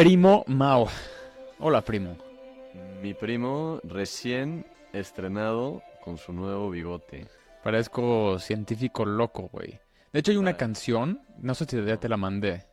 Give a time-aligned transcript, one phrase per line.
[0.00, 0.88] primo Mao.
[1.58, 2.16] Hola, primo.
[3.02, 7.26] Mi primo recién estrenado con su nuevo bigote.
[7.62, 9.78] Parezco científico loco, güey.
[10.10, 10.56] De hecho, hay una Ah.
[10.56, 12.64] canción, no sé si ya te la mandé.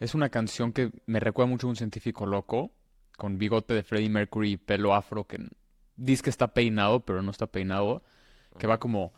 [0.00, 2.70] Es una canción que me recuerda mucho a un científico loco,
[3.18, 5.38] con bigote de Freddie Mercury y pelo afro, que
[5.96, 8.02] dice que está peinado, pero no está peinado,
[8.58, 9.12] que va como...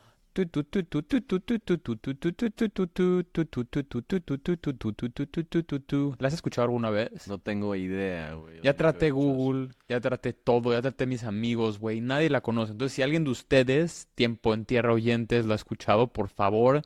[6.19, 7.27] ¿La has escuchado alguna vez?
[7.27, 8.57] No tengo idea, güey.
[8.57, 9.11] Ya ¿Dónde traté?
[9.11, 12.01] Google, ya traté todo, ya traté mis amigos, güey.
[12.01, 12.73] Nadie la conoce.
[12.73, 16.83] Entonces, si alguien de ustedes, tiempo en tierra oyentes, la ha escuchado, por favor,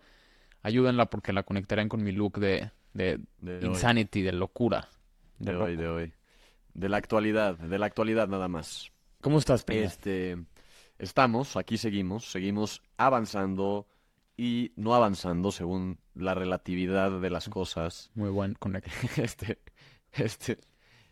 [0.63, 4.89] ayúdenla porque la conectarán con mi look de, de De hoy, insanity, de locura.
[5.39, 6.13] de de hoy, de hoy.
[6.75, 8.91] De la actualidad, de la actualidad nada más.
[9.21, 9.85] ¿Cómo estás, primo?
[9.85, 10.37] Este,
[11.03, 13.87] estamos, aquí seguimos, seguimos avanzando
[14.37, 18.11] y no avanzando según la relatividad de las cosas.
[18.15, 18.91] Muy buen conecto.
[19.17, 19.59] Este,
[20.13, 20.59] este,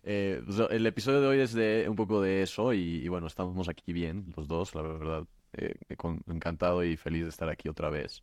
[0.02, 3.26] eh, pues, el episodio de hoy es de un poco de eso y, y bueno,
[3.26, 7.68] estamos aquí bien, los dos, la verdad, eh, con- encantado y feliz de estar aquí
[7.68, 8.22] otra vez.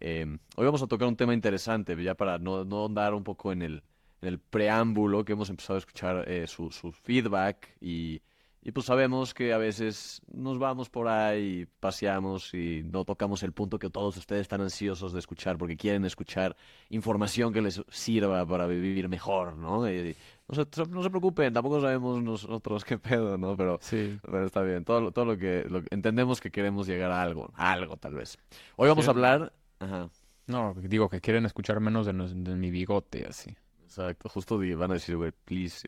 [0.00, 0.26] Eh,
[0.56, 3.62] hoy vamos a tocar un tema interesante, ya para no, no andar un poco en
[3.62, 3.82] el,
[4.20, 8.20] en el preámbulo que hemos empezado a escuchar eh, su, su feedback y,
[8.68, 13.52] y pues sabemos que a veces nos vamos por ahí, paseamos y no tocamos el
[13.52, 16.56] punto que todos ustedes están ansiosos de escuchar porque quieren escuchar
[16.90, 19.88] información que les sirva para vivir mejor, ¿no?
[19.88, 20.16] Y
[20.48, 23.56] no se, no se preocupen, tampoco sabemos nosotros qué pedo, ¿no?
[23.56, 24.18] Pero, Sí.
[24.22, 27.52] pero está bien, todo, lo- todo lo que, lo entendemos que queremos llegar a algo,
[27.54, 28.36] a algo tal vez.
[28.74, 30.08] Hoy vamos a hablar, ajá,
[30.48, 33.54] No, digo que quieren escuchar menos de, mi bigote, así.
[33.84, 35.86] exacto, justo van a decir, güey, please,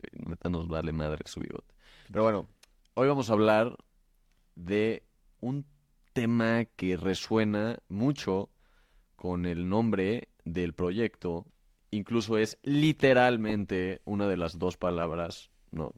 [0.49, 1.73] nos vale madre su bigote.
[2.11, 2.47] Pero bueno,
[2.93, 3.77] hoy vamos a hablar
[4.55, 5.03] de
[5.39, 5.65] un
[6.13, 8.49] tema que resuena mucho
[9.15, 11.45] con el nombre del proyecto,
[11.91, 15.93] incluso es literalmente una de las dos palabras, no,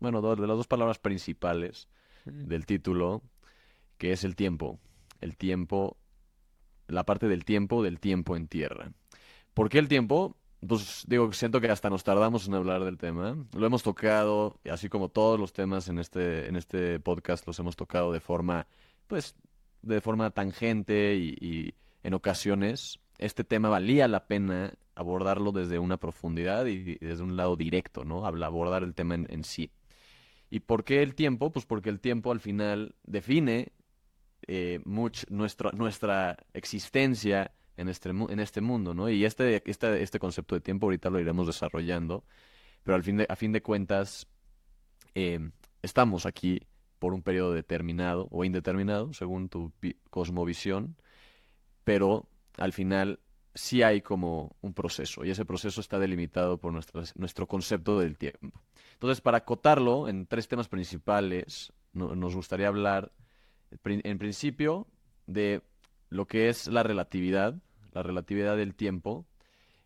[0.00, 1.88] bueno, de las dos palabras principales
[2.24, 3.22] del título,
[3.98, 4.80] que es el tiempo.
[5.20, 5.98] El tiempo,
[6.88, 8.92] la parte del tiempo, del tiempo en tierra.
[9.52, 10.36] ¿Por qué el tiempo?
[10.66, 13.36] Pues digo, siento que hasta nos tardamos en hablar del tema.
[13.56, 17.76] Lo hemos tocado, así como todos los temas en este, en este podcast, los hemos
[17.76, 18.66] tocado de forma,
[19.06, 19.34] pues,
[19.82, 26.64] de forma tangente y, en ocasiones este tema valía la pena abordarlo desde una profundidad
[26.64, 28.24] y desde un lado directo, ¿no?
[28.26, 29.70] Abordar el tema en, en sí.
[30.48, 31.52] ¿Y por qué el tiempo?
[31.52, 33.72] Pues porque el tiempo al final define
[34.46, 39.08] eh, much- nuestra, nuestra existencia en este, en este mundo, ¿no?
[39.08, 42.24] Y este, este, este concepto de tiempo ahorita lo iremos desarrollando,
[42.82, 44.26] pero al fin de, a fin de cuentas
[45.14, 45.50] eh,
[45.82, 46.60] estamos aquí
[46.98, 50.96] por un periodo determinado o indeterminado, según tu vi- cosmovisión,
[51.84, 53.20] pero al final
[53.54, 58.16] sí hay como un proceso y ese proceso está delimitado por nuestras- nuestro concepto del
[58.16, 58.52] tiempo.
[58.92, 63.12] Entonces, para acotarlo en tres temas principales, no- nos gustaría hablar
[63.84, 64.86] en principio
[65.26, 65.62] de
[66.10, 67.54] lo que es la relatividad,
[67.92, 69.26] la relatividad del tiempo.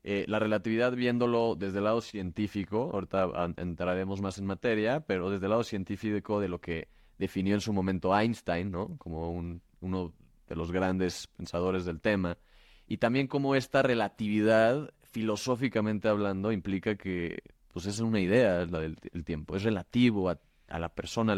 [0.03, 5.47] Eh, la relatividad viéndolo desde el lado científico, ahorita entraremos más en materia, pero desde
[5.47, 8.97] el lado científico de lo que definió en su momento Einstein, ¿no?
[8.99, 10.13] Como un- uno
[10.47, 12.37] de los grandes pensadores del tema,
[12.87, 17.43] y también como esta relatividad, filosóficamente hablando, implica que
[17.73, 20.39] pues es una idea la del el tiempo, es relativo a,
[20.79, 21.35] la persona,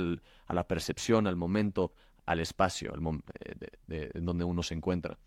[0.47, 1.93] a la percepción, al momento,
[2.27, 3.01] al espacio, al
[3.89, 5.19] eh, donde uno se encuentra.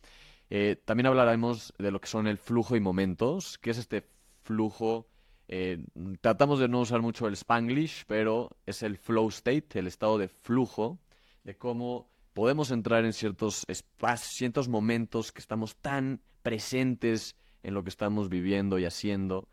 [0.49, 4.05] Eh, también hablaremos de lo que son el flujo y momentos, que es este
[4.41, 5.07] flujo.
[5.47, 5.83] eh,
[6.21, 10.27] tratamos de no usar mucho el Spanglish, pero es el flow state, el estado de
[10.27, 10.99] flujo,
[11.43, 17.83] de cómo podemos entrar en ciertos espacios, ciertos momentos que estamos tan presentes en lo
[17.83, 19.47] que estamos viviendo y haciendo,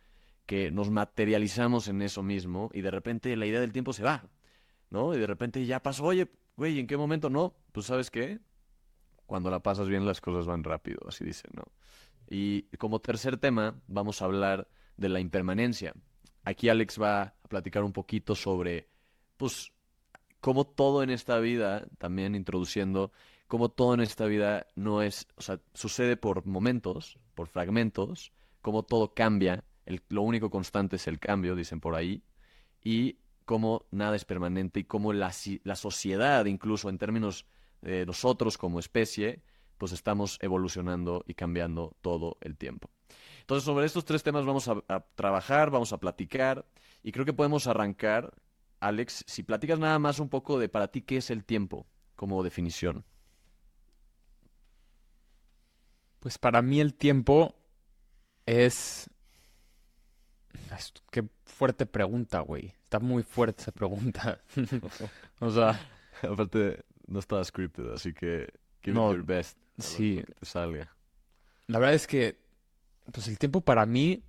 [0.47, 4.29] que nos materializamos en eso mismo y de repente la idea del tiempo se va,
[4.91, 5.15] ¿no?
[5.15, 7.55] Y de repente ya pasó, oye, güey, ¿en qué momento no?
[7.73, 8.41] Pues ¿sabes qué?
[9.27, 11.65] Cuando la pasas bien las cosas van rápido, así dicen, ¿no?
[12.29, 15.95] Y como tercer tema vamos a hablar de la impermanencia.
[16.45, 18.89] Aquí Alex va a platicar un poquito sobre,
[19.37, 19.73] pues,
[20.41, 23.13] cómo todo en esta vida, también introduciendo,
[23.49, 28.85] cómo todo en esta vida no es, o sea, sucede por momentos, por fragmentos, cómo
[28.85, 29.65] todo cambia,
[30.09, 32.23] lo único constante es el cambio, dicen por ahí,
[32.83, 37.47] y cómo nada es permanente y cómo la, sociedad, incluso en términos
[37.81, 39.43] de nosotros como especie,
[39.79, 42.91] pues estamos evolucionando y cambiando todo el tiempo.
[43.41, 46.67] Entonces, sobre estos tres temas vamos a trabajar, vamos a platicar,
[47.03, 48.35] y creo que podemos arrancar,
[48.81, 52.43] Alex, si platicas nada más un poco de para ti qué es el tiempo como
[52.43, 53.05] definición.
[56.19, 57.55] Pues para mí el tiempo
[58.45, 59.09] es...
[61.11, 62.75] qué fuerte pregunta, güey.
[62.85, 64.41] Está muy fuerte esa pregunta.
[65.41, 65.79] O sea,
[66.23, 68.49] Aparte, no estaba scripted, así que
[68.83, 69.59] give No, it your best.
[69.79, 70.23] sí.
[70.27, 70.91] que te salga.
[71.67, 72.39] la verdad es que,
[73.13, 74.23] pues el tiempo para mí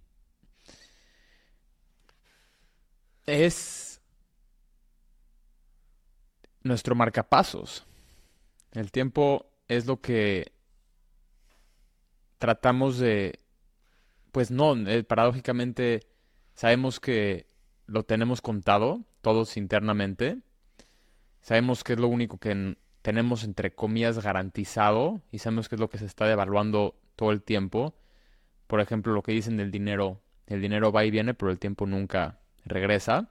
[3.25, 4.01] es
[6.63, 7.85] nuestro marcapasos.
[8.71, 10.51] El tiempo es lo que
[12.37, 13.39] tratamos de,
[14.31, 16.05] pues no, eh, paradójicamente
[16.57, 17.45] sabemos que
[17.85, 20.39] lo tenemos contado todos internamente.
[21.39, 25.89] Sabemos que es lo único que tenemos entre comillas garantizado y sabemos que es lo
[25.89, 27.93] que se está devaluando todo el tiempo.
[28.65, 31.85] Por ejemplo, lo que dicen del dinero, el dinero va y viene, pero el tiempo
[31.85, 33.29] nunca regresa.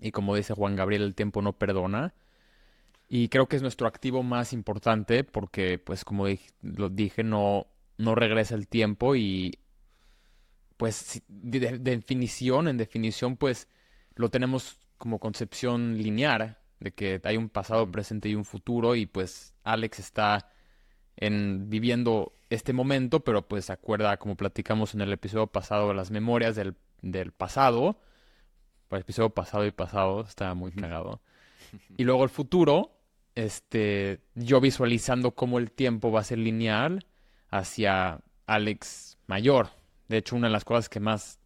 [0.00, 2.14] Y como dice Juan Gabriel, el tiempo no perdona.
[3.10, 7.66] Y creo que es nuestro activo más importante porque, pues, como dij- lo dije, no,
[7.98, 9.58] no regresa el tiempo y,
[10.78, 13.68] pues, de, de- definición, en definición, pues,
[14.16, 19.06] lo tenemos como concepción lineal, de que hay un pasado, presente y un futuro y,
[19.06, 20.50] pues, Alex está
[21.16, 26.10] en viviendo este momento, pero pues se acuerda, como platicamos en el episodio pasado, las
[26.10, 28.00] memorias del, del pasado.
[28.90, 31.20] El episodio pasado y pasado, estaba muy cagado.
[31.96, 32.92] Y luego el futuro,
[33.34, 37.06] este, yo visualizando cómo el tiempo va a ser lineal
[37.50, 39.70] hacia Alex mayor.
[40.08, 41.38] De hecho, una de las cosas que más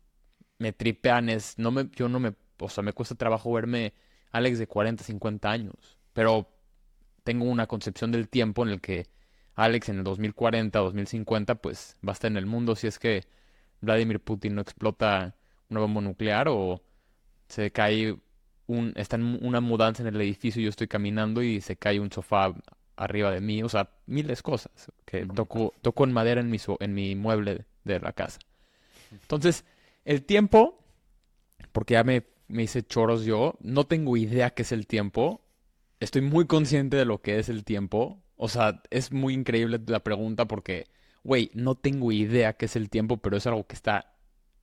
[0.58, 3.92] me tripean es, no me, yo no me, o sea, me cuesta trabajo verme
[4.30, 6.48] Alex de 40, 50 años, pero
[7.24, 9.08] tengo una concepción del tiempo en el que
[9.54, 13.24] Alex en el 2040, 2050, pues va a estar en el mundo si es que
[13.80, 15.36] Vladimir Putin no explota
[15.68, 16.82] una bomba nuclear o
[17.48, 18.16] se cae
[18.66, 22.00] un, está en una mudanza en el edificio y yo estoy caminando y se cae
[22.00, 22.54] un sofá
[22.96, 26.58] arriba de mí, o sea, miles de cosas que toco, toco en madera en mi,
[26.80, 28.38] en mi mueble de la casa.
[29.12, 29.64] Entonces,
[30.04, 30.84] el tiempo,
[31.72, 35.42] porque ya me, me hice choros yo, no tengo idea qué es el tiempo.
[36.00, 38.22] Estoy muy consciente de lo que es el tiempo.
[38.36, 40.88] O sea, es muy increíble la pregunta porque,
[41.22, 44.14] güey, no tengo idea qué es el tiempo, pero es algo que está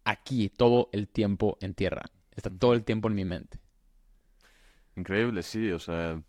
[0.04, 2.04] aquí todo el tiempo en tierra.
[2.36, 3.60] Está todo el tiempo en mi mente.
[4.96, 6.22] Increíble, sí, o sea,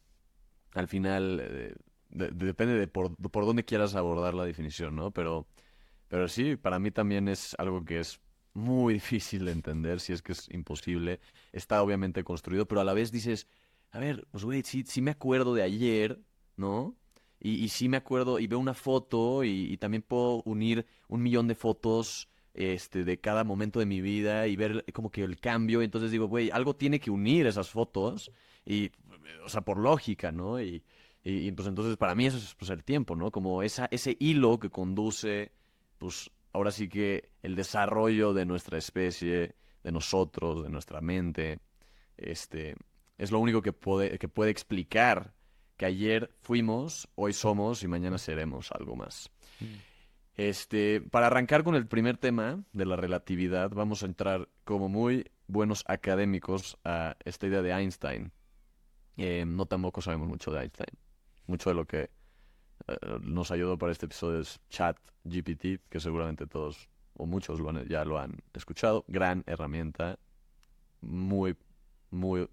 [0.74, 1.74] al final eh,
[2.10, 5.10] de- de- depende de por, por dónde quieras abordar la definición, ¿no?
[5.12, 5.46] Pero,
[6.10, 8.20] pero sí, para mí también es algo que es
[8.52, 11.20] muy difícil de entender, si es que es imposible.
[11.52, 13.46] Está obviamente construido, pero a la vez dices,
[13.92, 16.20] a ver, pues güey, sí, sí me acuerdo de ayer,
[16.56, 16.96] ¿no?
[17.38, 21.22] Y, y sí me acuerdo y veo una foto y, y también puedo unir un
[21.22, 25.38] millón de fotos este, de cada momento de mi vida y ver como que el
[25.38, 25.80] cambio.
[25.80, 28.32] Entonces digo, güey, algo tiene que unir esas fotos
[28.66, 28.90] y,
[29.44, 30.60] o sea, por lógica, ¿no?
[30.60, 30.82] Y,
[31.22, 33.30] y, pues entonces para mí eso es pues, el tiempo, ¿no?
[33.30, 35.52] Como esa, ese hilo que conduce,
[36.00, 39.54] pues ahora sí que el desarrollo de nuestra especie,
[39.84, 41.60] de nosotros, de nuestra mente,
[42.16, 42.74] este,
[43.18, 45.34] es lo único que puede, que puede explicar
[45.76, 49.30] que ayer fuimos, hoy somos y mañana seremos algo más.
[50.36, 55.30] Este, para arrancar con el primer tema de la relatividad, vamos a entrar como muy
[55.48, 58.32] buenos académicos a esta idea de Einstein.
[59.18, 60.98] Eh, no tampoco sabemos mucho de Einstein.
[61.46, 62.08] Mucho de lo que
[63.22, 67.86] nos ayudó para este episodio es Chat GPT, que seguramente todos o muchos lo han-
[67.88, 69.04] ya lo han escuchado.
[69.08, 70.18] Gran herramienta,
[71.00, 71.56] muy,
[72.10, 72.48] muy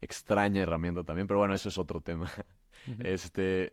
[0.00, 2.30] extraña herramienta también, pero bueno, eso es otro tema.
[2.98, 3.72] Este,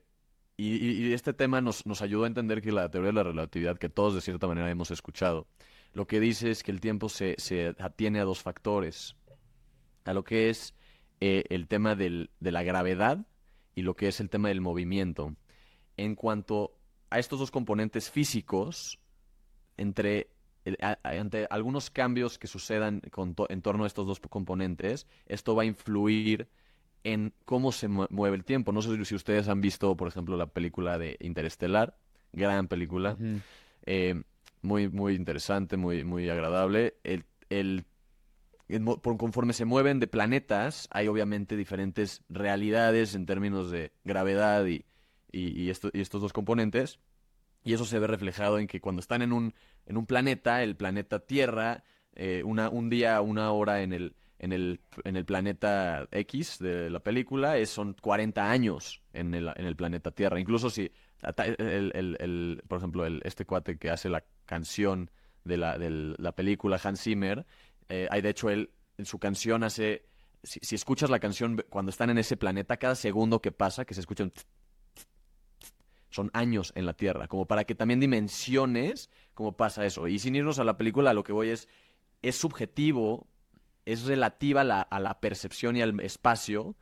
[0.56, 3.90] y este tema nos, nos ayudó a entender que la teoría de la relatividad, que
[3.90, 5.48] todos de cierta manera hemos escuchado,
[5.94, 9.16] lo que dice es que el tiempo se, se atiene a dos factores,
[10.06, 10.76] a lo que es
[11.20, 13.26] eh, el tema del- de la gravedad
[13.76, 15.36] y lo que es el tema del movimiento.
[15.98, 16.74] En cuanto
[17.10, 19.00] a estos dos componentes físicos,
[19.78, 20.28] entre
[20.66, 24.20] el- a- a- ante algunos cambios que sucedan con to- en torno a estos dos
[24.20, 26.48] componentes, esto va a influir
[27.04, 28.72] en cómo se mue- mueve el tiempo.
[28.72, 31.98] No sé si ustedes han visto, por ejemplo, la película de Interestelar,
[32.32, 33.18] gran película,
[33.86, 34.22] eh,
[34.62, 36.96] muy, muy interesante, muy, muy agradable.
[37.04, 37.86] El, el-
[39.18, 44.86] conforme se mueven de planetas, hay obviamente diferentes realidades en términos de gravedad y,
[45.32, 47.00] y- y esto- y estos dos componentes.
[47.64, 49.54] Y eso se ve reflejado en que cuando están en un,
[49.86, 51.84] en un planeta, el planeta Tierra,
[52.16, 56.90] eh, una, un día, una hora en el, en el, en el planeta X de
[56.90, 60.40] la película, es, son 40 años en el, en el planeta Tierra.
[60.40, 60.92] Incluso si,
[61.38, 65.12] el, el- el- por ejemplo, este cuate que hace la canción
[65.44, 67.46] de la, de la película, Hans Zimmer,
[67.90, 70.06] eh, hay de hecho él en su canción hace,
[70.44, 73.94] si, si escuchas la canción cuando están en ese planeta, cada segundo que pasa, que
[73.94, 74.34] se escucha un
[76.12, 80.08] son años en la Tierra, como para que también dimensiones cómo pasa eso.
[80.08, 81.68] Y sin irnos a la película, lo que voy es,
[82.22, 83.28] es subjetivo,
[83.86, 86.76] es relativa a la, percepción y al espacio,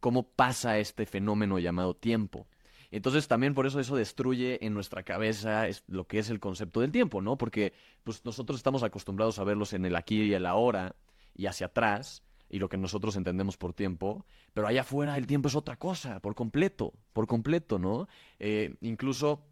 [0.00, 2.46] cómo pasa este fenómeno llamado tiempo.
[2.90, 6.90] Entonces también por eso eso destruye en nuestra cabeza lo que es el concepto del
[6.90, 7.36] tiempo, ¿no?
[7.36, 10.96] Porque pues, nosotros estamos acostumbrados a verlos en el aquí y el ahora
[11.34, 14.24] y hacia atrás y lo que nosotros entendemos por tiempo,
[14.54, 18.08] pero allá afuera el tiempo es otra cosa, por completo, por completo, ¿no?
[18.38, 19.42] Eh, incluso,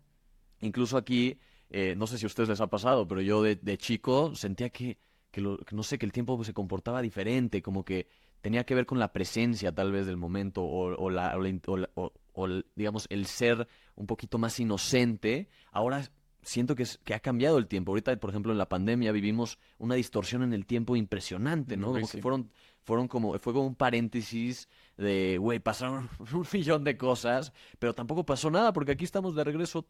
[0.61, 1.39] incluso aquí,
[1.71, 4.99] eh, no sé si a ustedes les ha pasado, pero yo de, chico sentía que,
[5.31, 8.09] que, lo- que no sé, que el tiempo se comportaba diferente, como que
[8.41, 11.91] tenía que ver con la presencia tal vez del momento o, o la, o la
[11.97, 15.49] o digamos, el ser un poquito más inocente.
[15.73, 16.03] Ahora
[16.47, 17.91] siento que, es- que ha cambiado el tiempo.
[17.93, 21.89] Ahorita, por ejemplo, en la pandemia vivimos una distorsión en el tiempo impresionante, ¿no?
[21.89, 22.51] Como que fueron,
[22.83, 28.25] fueron como, fue como un paréntesis de, güey, pasaron un millón de cosas, pero tampoco
[28.25, 29.87] pasó nada porque aquí estamos de regreso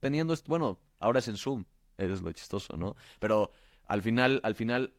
[0.00, 1.64] teniendo, esto- bueno, ahora es en Zoom,
[1.96, 2.96] es lo chistoso, ¿no?
[3.20, 3.52] Pero
[3.86, 4.94] al final, al final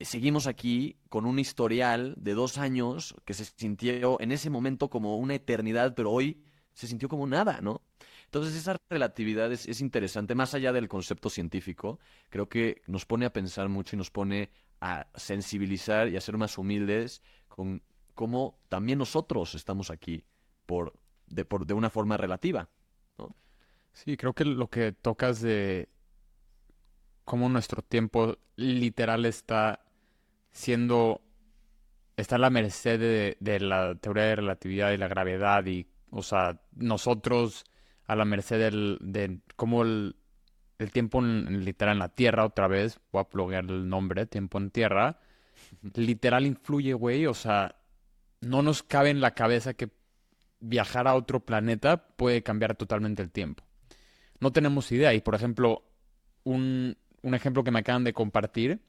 [0.00, 5.16] seguimos aquí con un historial de dos años que se sintió en ese momento como
[5.18, 6.42] una eternidad, pero hoy
[6.72, 7.82] se sintió como nada, ¿no?
[8.30, 13.26] Entonces esa relatividad es, es interesante, más allá del concepto científico, creo que nos pone
[13.26, 17.82] a pensar mucho y nos pone a sensibilizar y a ser más humildes con
[18.14, 20.24] cómo también nosotros estamos aquí
[20.64, 20.92] por,
[21.26, 22.68] de, por, de una forma relativa.
[23.92, 25.88] Sí, creo que lo que tocas de
[27.24, 29.84] cómo nuestro tiempo literal está
[30.52, 31.20] siendo,
[32.16, 36.22] está a la merced de, de la teoría de relatividad y la gravedad y, o
[36.22, 37.64] sea, nosotros
[38.10, 40.16] a la merced del, de cómo el,
[40.78, 44.58] el tiempo en- literal en la Tierra, otra vez, voy a pluguear el nombre, tiempo
[44.58, 45.20] en Tierra,
[45.94, 47.76] literal influye, güey, o sea,
[48.40, 49.90] no nos cabe en la cabeza que
[50.58, 53.62] viajar a otro planeta puede cambiar totalmente el tiempo.
[54.40, 55.14] No tenemos idea.
[55.14, 55.84] Y por ejemplo,
[56.44, 58.80] un, un ejemplo que me acaban de compartir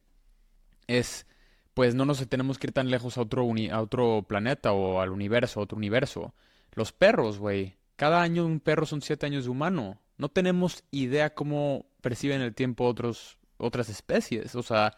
[0.87, 1.27] es,
[1.73, 4.99] pues no nos tenemos que ir tan lejos a otro, uni- a otro planeta o
[5.01, 6.33] al universo, a otro universo.
[6.73, 7.75] Los perros, güey.
[8.01, 10.01] Cada año un perro son siete años de humano.
[10.17, 14.55] No tenemos idea cómo perciben el tiempo otros, otras especies.
[14.55, 14.97] O sea,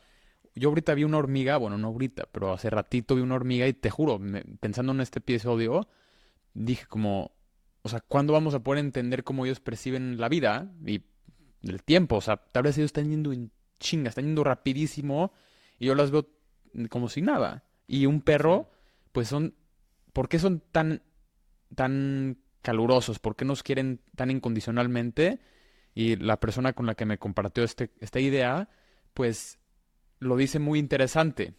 [0.55, 3.73] yo ahorita vi una hormiga, bueno, no ahorita, pero hace ratito vi una hormiga y
[3.73, 5.85] te juro, me- pensando en este episodio,
[6.53, 7.31] dije como,
[7.81, 11.03] o sea, ¿cuándo vamos a poder entender cómo ellos perciben la vida y
[11.63, 12.15] el tiempo?
[12.15, 15.33] O sea, tal vez ellos están yendo en chinga, están yendo rapidísimo
[15.77, 16.29] y yo las veo
[16.89, 17.65] como si nada.
[17.85, 18.69] Y un perro,
[19.11, 19.55] pues son,
[20.13, 21.03] ¿por qué son tan,
[21.75, 23.19] tan calurosos?
[23.19, 25.39] ¿Por qué nos quieren tan incondicionalmente?
[25.93, 28.69] Y la persona con la que me compartió este, esta idea,
[29.13, 29.59] pues
[30.19, 31.53] lo dice muy interesante.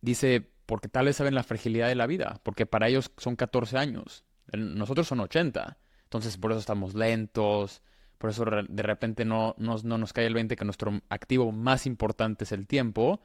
[0.00, 3.78] Dice, porque tal vez saben la fragilidad de la vida, porque para ellos son 14
[3.78, 7.82] años, nosotros son 80, entonces por eso estamos lentos,
[8.18, 11.86] por eso de repente no, nos- no nos cae el 20 que nuestro activo más
[11.86, 13.20] importante es el tiempo,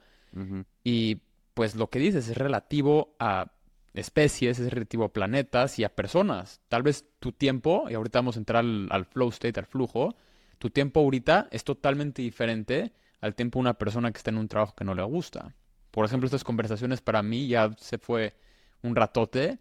[0.84, 1.22] y
[1.54, 3.52] pues lo que dices es relativo a
[3.94, 6.60] especies, es relativo a planetas y a personas.
[6.68, 10.14] Tal vez tu tiempo, y ahorita vamos a entrar al, al flow state, al flujo,
[10.58, 14.48] tu tiempo ahorita es totalmente diferente al tiempo de una persona que está en un
[14.48, 15.54] trabajo que no le gusta.
[15.90, 18.34] Por ejemplo, estas conversaciones para mí ya se fue
[18.82, 19.58] un ratote.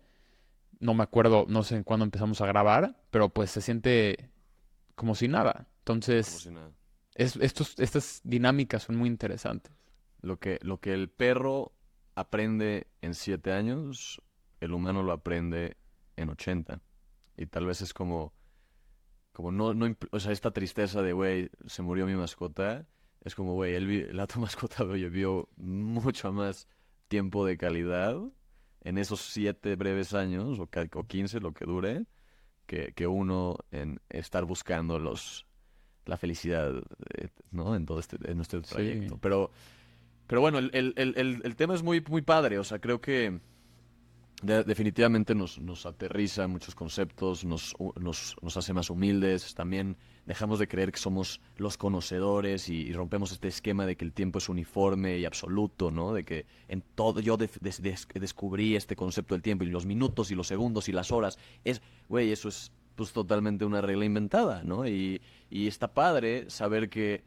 [0.79, 4.29] No me acuerdo, no sé cuándo empezamos a grabar, pero pues se siente
[4.95, 5.53] como si nada.
[5.53, 6.71] Como Entonces, si nada.
[7.15, 9.71] es- estos, estas dinámicas son muy interesantes.
[10.21, 11.71] Lo que, lo que el perro
[12.17, 14.19] aprende en siete años,
[14.59, 15.77] el humano lo aprende
[16.15, 16.81] en 80.
[17.37, 18.33] Y tal vez es como,
[19.33, 22.87] como no, no, o sea, esta tristeza de, güey, se murió mi mascota,
[23.21, 26.67] es como, güey, el, la tu mascota vivió mucho más
[27.07, 28.19] tiempo de calidad
[28.81, 32.07] en esos siete breves años, o, o 15, lo que dure,
[32.65, 35.45] que, que uno en estar buscando los,
[36.05, 36.73] la felicidad,
[37.13, 37.75] eh, ¿no?
[37.75, 38.57] En todo este, en Sí.
[38.59, 39.19] trayecto.
[39.19, 39.51] Pero...
[40.27, 42.59] Pero bueno, el, el- el- el- tema es muy, muy padre.
[42.59, 43.39] O sea, creo que
[44.43, 49.55] de- definitivamente nos, nos aterriza muchos conceptos, nos, nos, hace más humildes.
[49.55, 54.11] También dejamos de creer que somos los conocedores y, rompemos este esquema de que el
[54.11, 56.13] tiempo es uniforme y absoluto, ¿no?
[56.13, 60.47] De que en todo yo descubrí este concepto del tiempo y los minutos y los
[60.47, 61.39] segundos y las horas.
[61.63, 64.87] Es, güey, eso es pues totalmente una regla inventada, ¿no?
[64.87, 67.23] Y, y está padre saber que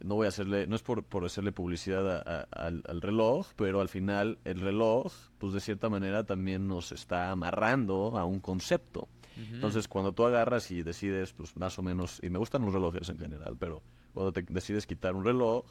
[0.00, 3.46] no voy a hacerle, no es por, por hacerle publicidad a- a- al, al reloj,
[3.56, 8.40] pero al final el reloj, pues de cierta manera también nos está amarrando a un
[8.40, 9.08] concepto.
[9.36, 13.08] Entonces, cuando tú agarras y decides, pues más o menos, y me gustan los relojes
[13.08, 13.82] en general, pero
[14.12, 15.64] cuando te decides quitar un reloj,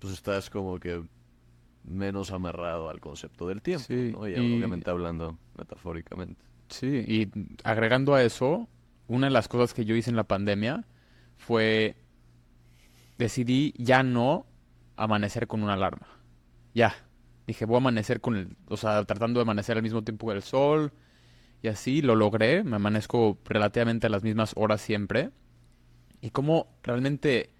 [0.00, 1.02] pues estás como que
[1.84, 4.26] menos amarrado al concepto del tiempo, Sí, ¿no?
[4.28, 6.42] Y, y- obviamente hablando metafóricamente.
[6.68, 7.30] Sí, y
[7.62, 8.68] agregando a eso,
[9.06, 10.84] una de las cosas que yo hice en la pandemia
[11.36, 11.94] fue
[13.18, 14.46] decidí ya no
[14.96, 16.06] amanecer con una alarma.
[16.74, 16.94] Ya.
[17.46, 20.34] Dije, voy a amanecer con el, o sea, tratando de amanecer al mismo tiempo que
[20.34, 20.92] el sol.
[21.62, 22.64] Y así lo logré.
[22.64, 25.30] Me amanezco relativamente a las mismas horas siempre.
[26.20, 27.54] Y como realmente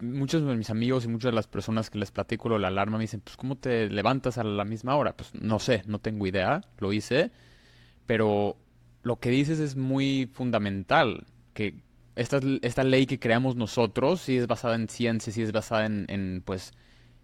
[0.00, 3.04] muchos de mis amigos y muchas de las personas que les platico la alarma me
[3.04, 5.16] dicen, pues ¿cómo te levantas a la misma hora?
[5.16, 7.30] Pues no sé, no tengo idea, lo hice,
[8.06, 8.56] pero
[9.02, 11.82] lo que dices es muy fundamental, que
[12.18, 16.04] esta, esta ley que creamos nosotros sí es basada en ciencia, sí es basada en,
[16.08, 16.72] en, pues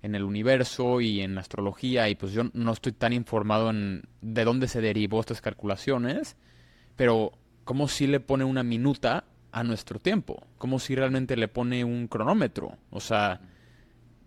[0.03, 4.45] en el universo y en astrología y pues yo no estoy tan informado en de
[4.45, 6.37] dónde se derivó estas calculaciones,
[6.95, 7.33] pero
[7.65, 12.07] como si le pone una minuta a nuestro tiempo, como si realmente le pone un
[12.07, 12.77] cronómetro.
[12.91, 13.41] O sea,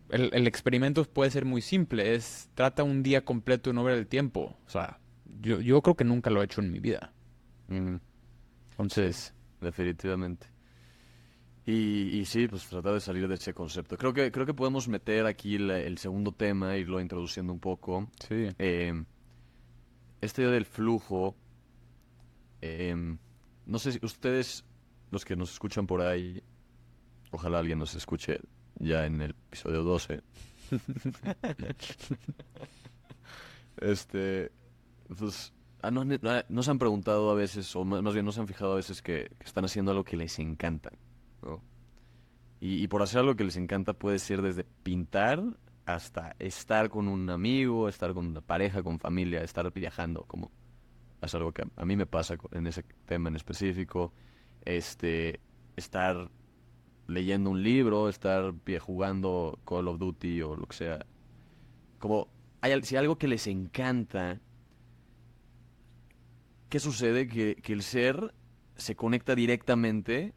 [0.09, 4.07] el, experimento puede ser muy simple, es trata un día completo y no ver el
[4.07, 4.57] tiempo.
[4.65, 4.99] O sea,
[5.39, 7.13] yo, yo creo que nunca lo he hecho en mi vida.
[7.69, 9.33] Entonces...
[9.61, 10.56] definitivamente.
[11.67, 13.97] Y, y, sí, pues tratar de salir de ese concepto.
[13.97, 18.09] Creo que, creo que podemos meter aquí el, segundo tema, irlo introduciendo un poco.
[18.25, 18.47] Sí.
[18.57, 19.03] Eh,
[20.21, 21.35] este del flujo.
[22.61, 22.95] Eh,
[23.65, 24.63] no sé si ustedes
[25.11, 26.41] los que nos escuchan por ahí,
[27.31, 28.39] ojalá alguien nos escuche
[28.79, 30.21] ya en el episodio 12.
[33.77, 34.51] este,
[35.17, 38.73] pues, ah, no, ah, nos han preguntado a veces, o más bien nos han fijado
[38.73, 40.91] a veces que, están haciendo algo que les encanta.
[42.59, 45.43] Y, por hacer algo que les encanta puede ser desde pintar
[45.85, 50.51] hasta estar con un amigo, estar con una pareja, con familia, estar viajando, como
[51.21, 54.11] es algo que a mí me pasa en ese tema en específico
[54.65, 55.39] este,
[55.75, 56.29] estar
[57.07, 61.05] leyendo un libro, estar jugando Call of Duty o lo que sea.
[61.99, 62.27] Como,
[62.61, 64.41] hay, si algo que les encanta,
[66.69, 67.27] ¿qué sucede?
[67.27, 68.33] Que el ser
[68.75, 70.33] se conecta directamente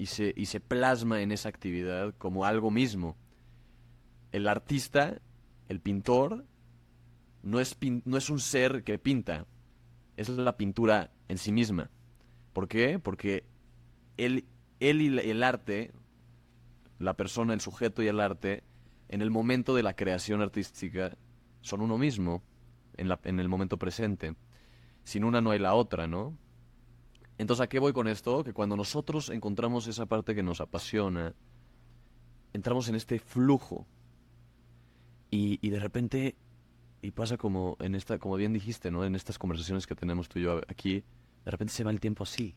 [0.00, 3.18] y se, y se plasma en esa actividad como algo mismo.
[4.32, 5.20] El artista,
[5.68, 6.46] el pintor,
[7.42, 7.76] no es,
[8.06, 9.44] no es un ser que pinta,
[10.16, 11.90] es la pintura en sí misma.
[12.54, 12.98] ¿Por qué?
[12.98, 13.44] Porque
[14.16, 14.46] él,
[14.78, 15.92] y el arte,
[16.98, 18.64] la persona, el sujeto y el arte,
[19.10, 21.14] en el momento de la creación artística,
[21.60, 22.42] son uno mismo,
[22.96, 24.34] en, la, en el momento presente.
[25.04, 26.38] Sin una no hay la otra, ¿no?
[27.40, 28.44] Entonces, ¿a qué voy con esto?
[28.44, 31.34] Que cuando nosotros encontramos esa parte que nos apasiona,
[32.52, 33.86] entramos en este flujo.
[35.30, 36.36] Y, y, de repente,
[37.00, 39.06] y pasa como en esta, como bien dijiste, ¿no?
[39.06, 41.02] En estas conversaciones que tenemos tú y yo aquí,
[41.46, 42.54] de repente se va el tiempo así.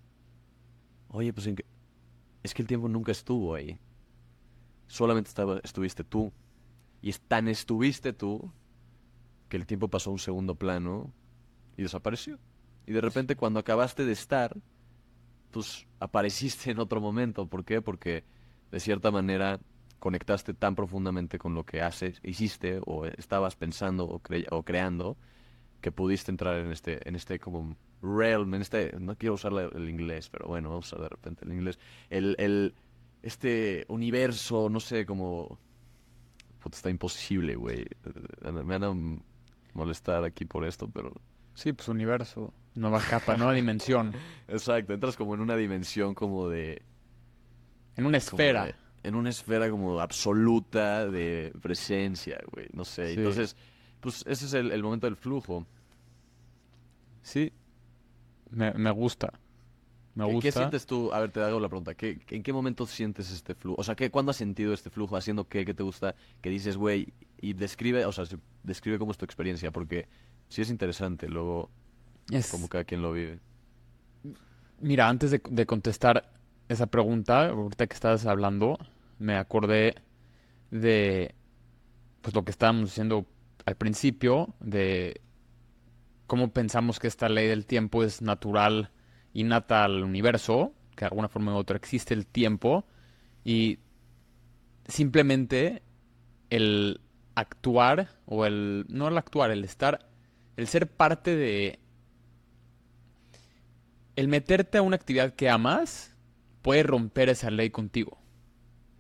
[1.08, 1.48] Oye, pues
[2.44, 3.80] es que el tiempo nunca estuvo ahí.
[4.88, 6.34] Solamente estaba, estuviste tú.
[7.02, 8.52] Y es tan estuviste tú
[9.48, 11.14] que el tiempo pasó a un segundo plano
[11.78, 12.38] y desapareció.
[12.86, 14.58] Y de repente cuando acabaste de estar,
[15.54, 17.48] pues apareciste en otro momento.
[17.48, 17.82] ¿Por qué?
[17.82, 18.26] Porque
[18.72, 19.60] de cierta manera
[20.00, 25.16] conectaste tan profundamente con lo que haces, hiciste o estabas pensando o, creando
[25.80, 29.90] que pudiste entrar en este, en este como realm, en este, no quiero usar el
[29.90, 32.76] inglés, pero bueno, vamos a usar de repente el inglés, el, el,
[33.22, 35.58] este universo, no sé, como,
[36.70, 37.86] está imposible, güey,
[38.42, 38.94] me van a
[39.74, 41.14] molestar aquí por esto, pero...
[41.56, 44.14] Sí, pues universo, nueva capa, nueva dimensión.
[44.48, 46.82] Exacto, entras como en una dimensión como de...
[47.96, 48.76] En una esfera.
[49.04, 53.14] en una esfera como absoluta de presencia, güey, no sé.
[53.14, 53.56] Entonces,
[54.00, 55.68] pues ese es el, el momento del flujo.
[57.22, 57.54] Sí,
[58.54, 59.34] me, gusta.
[60.16, 60.42] Me gusta.
[60.42, 61.12] ¿Qué sientes tú?
[61.14, 61.96] A ver, te hago la pregunta.
[61.96, 63.80] ¿Qué, ¿En qué momento sientes este flujo?
[63.80, 65.18] O sea, ¿qué, ¿cuándo has sentido este flujo?
[65.18, 65.66] ¿Haciendo qué?
[65.66, 66.16] ¿Qué te gusta?
[66.42, 68.26] Que dices, güey, y describe, o sea,
[68.64, 70.08] describe cómo es tu experiencia, porque
[70.50, 71.72] sí es interesante, luego,
[72.30, 72.52] es...
[72.52, 73.40] como cada quien lo vive.
[74.80, 76.34] Mira, antes de, de contestar
[76.68, 78.78] esa pregunta, ahorita que estabas hablando,
[79.20, 79.96] me acordé
[80.72, 81.36] de
[82.22, 83.26] pues lo que estábamos diciendo
[83.66, 85.22] al principio, de
[86.26, 88.92] cómo pensamos que esta ley del tiempo es natural,
[89.34, 92.86] innata al universo, que de alguna forma u otra existe el tiempo,
[93.44, 93.80] y
[94.88, 95.84] simplemente
[96.50, 97.02] el
[97.36, 100.10] actuar, o el, no el actuar, el estar,
[100.56, 101.80] el ser parte de,
[104.16, 106.16] el meterte a una actividad que amas,
[106.62, 108.18] puede romper esa ley contigo.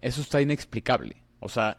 [0.02, 1.23] Eso está inexplicable.
[1.39, 1.78] O sea,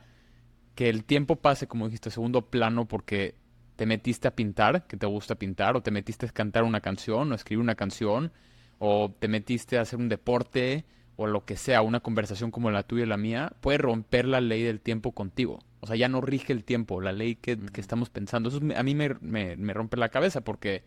[0.75, 3.37] que el tiempo pase, como dijiste, segundo plano porque
[3.77, 7.31] te metiste a pintar, que te gusta pintar, o te metiste a cantar una canción,
[7.31, 8.33] o escribir una canción,
[8.79, 10.85] o te metiste a hacer un deporte,
[11.17, 14.41] o lo que sea, una conversación como la tuya y la mía, puede romper la
[14.41, 15.61] ley del tiempo contigo.
[15.81, 18.49] O sea, ya no rige el tiempo, la ley que, estamos pensando.
[18.49, 20.83] Eso a mí me, me, rompe la cabeza porque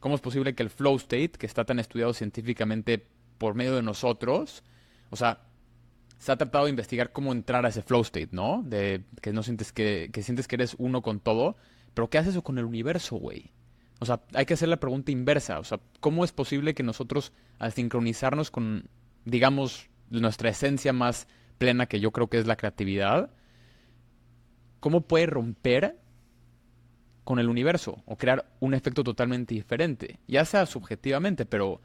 [0.00, 3.06] ¿cómo es posible que el flow state, que está tan estudiado científicamente
[3.38, 4.64] por medio de nosotros,
[5.10, 5.42] o sea,
[6.18, 8.62] se ha tratado de investigar cómo entrar a ese flow state, ¿no?
[8.64, 11.56] De que no sientes que, que sientes que eres uno con todo.
[11.94, 13.52] Pero ¿qué haces eso con el universo, güey?
[14.00, 15.58] O sea, hay que hacer la pregunta inversa.
[15.58, 18.88] O sea, ¿cómo es posible que nosotros, al sincronizarnos con,
[19.24, 21.26] digamos, nuestra esencia más
[21.58, 23.30] plena, que yo creo que es la creatividad,
[24.80, 25.99] cómo puede romper
[27.30, 30.18] con el universo o crear un efecto totalmente diferente?
[30.26, 31.80] Ya sea subjetivamente, pero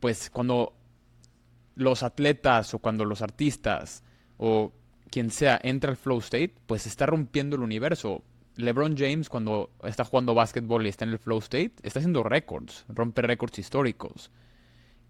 [0.00, 0.74] pues cuando
[1.76, 4.02] los atletas o cuando los artistas
[4.36, 4.72] o
[5.08, 8.24] quien sea entra al flow state, pues está rompiendo el universo.
[8.56, 12.84] LeBron James cuando está jugando básquetbol y está en el flow state, está haciendo récords,
[12.88, 14.32] rompe récords históricos.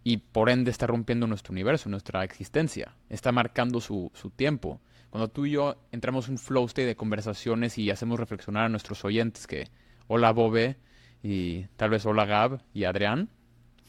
[0.05, 2.99] Y por ende está rompiendo nuestro universo, nuestra existencia.
[3.09, 4.79] Está marcando su, su tiempo.
[5.11, 8.69] Cuando tú y yo entramos en un flow state de conversaciones y hacemos reflexionar a
[8.69, 9.69] nuestros oyentes que
[10.07, 10.77] hola Bobe
[11.23, 13.29] y tal vez hola Gab y Adrián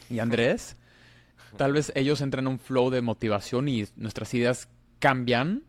[0.09, 0.77] y Andrés,
[1.57, 4.67] tal vez ellos entran en un flow de motivación y nuestras ideas
[4.99, 5.63] cambian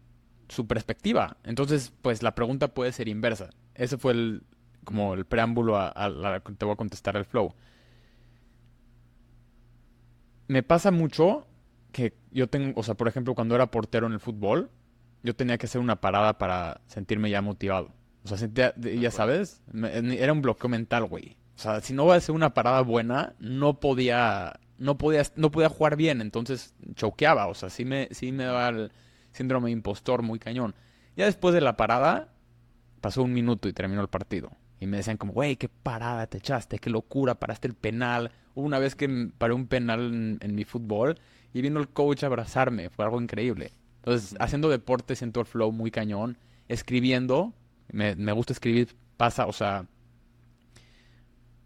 [0.48, 1.36] su perspectiva.
[1.44, 3.50] Entonces, pues la pregunta puede ser inversa.
[3.74, 4.42] Ese fue el,
[4.84, 7.54] como el preámbulo a, a la que te voy a contestar el flow.
[10.48, 11.46] Me pasa mucho
[11.92, 14.70] que yo tengo, o sea, por ejemplo, cuando era portero en el fútbol,
[15.22, 17.92] yo tenía que hacer una parada para sentirme ya motivado.
[18.24, 19.90] O sea, sentía, ya sabes, me-
[20.22, 21.36] era un bloqueo mental, güey.
[21.56, 25.50] O sea, si no voy a hacer una parada buena, no podía, no podía, no
[25.50, 27.46] podía jugar bien, entonces choqueaba.
[27.48, 28.92] O sea, sí me, sí me daba el
[29.32, 30.74] síndrome de impostor muy cañón.
[31.16, 32.32] Ya después de la parada,
[33.00, 34.50] pasó un minuto y terminó el partido.
[34.80, 38.32] Y me decían como, güey, qué parada te echaste, qué locura, paraste el penal.
[38.54, 41.18] Hubo una vez que paré un penal en, en mi fútbol
[41.52, 43.72] y vino el coach a abrazarme, fue algo increíble.
[44.02, 46.36] Entonces, haciendo deporte siento el flow muy cañón.
[46.68, 47.52] Escribiendo,
[47.92, 49.86] me, me gusta escribir, pasa, o sea,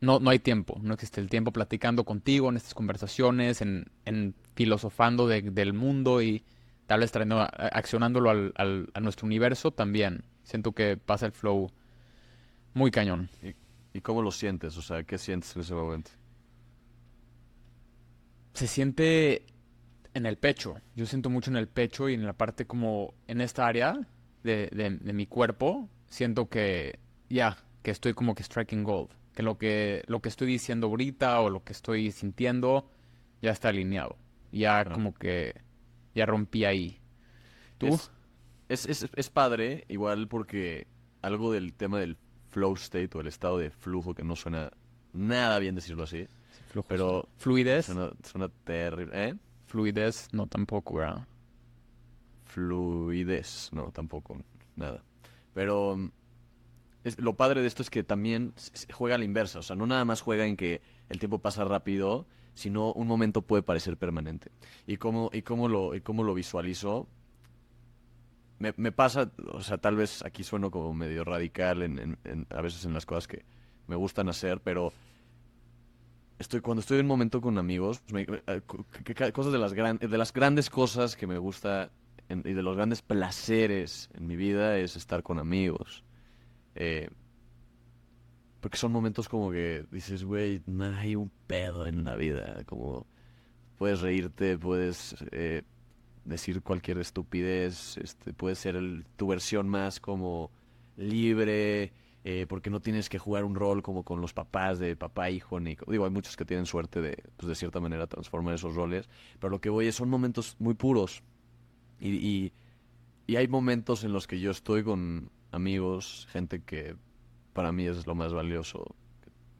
[0.00, 4.34] no, no hay tiempo, no existe el tiempo platicando contigo en estas conversaciones, en, en
[4.54, 6.44] filosofando de- del mundo y
[6.86, 10.24] tal vez trayendo, accionándolo al, al- a nuestro universo también.
[10.44, 11.70] Siento que pasa el flow
[12.74, 13.30] muy cañón.
[13.94, 14.76] ¿Y cómo lo sientes?
[14.76, 16.10] O sea, ¿qué sientes en ese momento?
[18.54, 19.44] Se siente
[20.16, 20.76] en el pecho.
[20.94, 23.96] Yo siento mucho en el pecho y en la parte como en esta área
[24.42, 25.88] de, de- de mi cuerpo.
[26.08, 26.98] Siento que
[27.28, 29.10] ya, que estoy como que striking gold.
[29.34, 32.88] Que lo que lo que estoy diciendo ahorita o lo que estoy sintiendo
[33.42, 34.16] ya está alineado.
[34.52, 35.54] Ya como que
[36.14, 36.98] ya rompí ahí.
[37.78, 37.88] ¿Tú?
[37.88, 38.10] Es,
[38.68, 40.86] es, es, es padre, igual porque
[41.20, 42.16] algo del tema del
[42.48, 44.70] flow state o el estado de flujo, que no suena
[45.12, 46.26] nada bien decirlo así,
[46.70, 46.88] Flujos.
[46.88, 47.84] pero Fluidez.
[47.86, 49.12] suena, suena terrible.
[49.28, 49.34] ¿Eh?
[49.66, 51.26] Fluidez, no tampoco, ¿verdad?
[52.44, 54.38] Fluidez, no, tampoco,
[54.76, 55.02] nada.
[55.54, 56.10] Pero mm,
[57.04, 58.54] es- lo padre de esto es que también
[58.92, 61.64] juega a la inversa, o sea, no nada más juega en que el tiempo pasa
[61.64, 64.50] rápido, sino un momento puede parecer permanente.
[64.86, 67.08] ¿Y cómo, y cómo, lo, y cómo lo visualizo?
[68.58, 72.46] Me, me pasa, o sea, tal vez aquí sueno como medio radical en, en- en-
[72.50, 73.44] a veces en las cosas que
[73.86, 74.92] me gustan hacer, pero
[76.38, 78.60] estoy cuando estoy en un momento con amigos, me- eh,
[79.32, 81.90] cosas de las, gran- de las grandes cosas que me gusta
[82.28, 86.02] y de los grandes placeres en mi vida es estar con amigos.
[86.74, 87.08] Eh,
[88.60, 92.64] porque son momentos como que dices, güey, no hay un pedo en la vida.
[92.66, 93.06] Como
[93.78, 95.62] puedes reírte, puedes eh,
[96.24, 100.50] decir cualquier estupidez, este, puedes ser el- tu versión más como
[100.96, 101.92] libre,
[102.28, 105.60] eh, porque no tienes que jugar un rol como con los papás de papá, hijo,
[105.60, 105.76] ni...
[105.86, 109.08] Digo, hay muchos que tienen suerte de, pues, de cierta manera, transformar esos roles,
[109.38, 111.22] pero lo que voy es, son momentos muy puros.
[112.00, 112.52] Y, y,
[113.28, 116.96] y hay momentos en los que yo estoy con amigos, gente que
[117.52, 118.96] para mí es lo más valioso,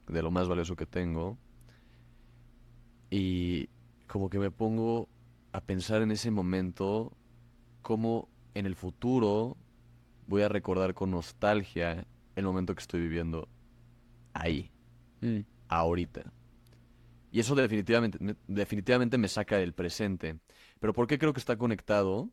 [0.08, 1.38] de lo más valioso que tengo.
[3.10, 3.68] Y
[4.08, 5.08] como que me pongo
[5.52, 7.12] a pensar en ese momento,
[7.82, 9.56] cómo en el futuro
[10.26, 12.04] voy a recordar con nostalgia
[12.36, 13.48] el momento que estoy viviendo
[14.34, 14.70] ahí,
[15.20, 15.40] Mm.
[15.68, 16.32] ahorita.
[17.32, 20.38] Y eso definitivamente, me- definitivamente me saca del presente.
[20.78, 22.30] Pero ¿por qué creo que está conectado?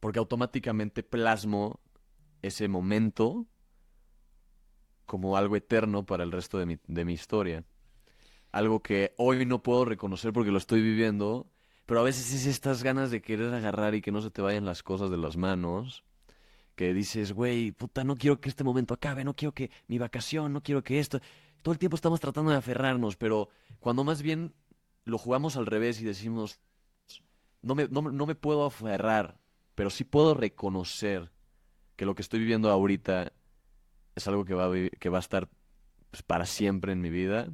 [0.00, 1.78] Porque automáticamente plasmo
[2.40, 3.46] ese momento
[5.06, 7.64] como algo eterno para el resto de mi, de mi historia.
[8.50, 11.50] Algo que hoy no puedo reconocer porque lo estoy viviendo,
[11.86, 14.64] pero a veces es estas ganas de querer agarrar y que no se te vayan
[14.64, 16.04] las cosas de las manos,
[16.82, 20.52] que dices, güey, puta, no quiero que este momento acabe, no quiero que mi vacación,
[20.52, 21.20] no quiero que esto...
[21.62, 24.52] Todo el tiempo estamos tratando de aferrarnos, pero cuando más bien
[25.04, 26.58] lo jugamos al revés y decimos,
[27.60, 29.38] no me, no, no me puedo aferrar,
[29.76, 31.30] pero sí puedo reconocer
[31.94, 33.32] que lo que estoy viviendo ahorita
[34.16, 35.48] es algo que va a, que va a estar
[36.10, 37.48] pues, para siempre en mi vida,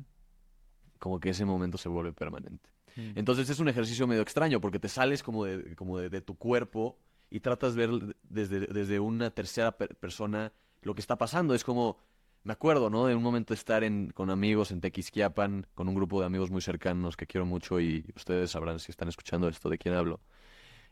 [0.98, 2.70] como que ese momento se vuelve permanente.
[2.96, 3.10] Mm.
[3.16, 6.34] Entonces es un ejercicio medio extraño porque te sales como de, como de, de tu
[6.34, 6.96] cuerpo
[7.30, 11.54] y tratas de ver desde, desde una tercera per- persona lo que está pasando.
[11.54, 11.98] Es como,
[12.44, 13.06] me acuerdo, ¿no?
[13.06, 16.60] De un momento estar en, con amigos en Tequisquiapan, con un grupo de amigos muy
[16.62, 20.20] cercanos que quiero mucho y ustedes sabrán si están escuchando esto de quién hablo.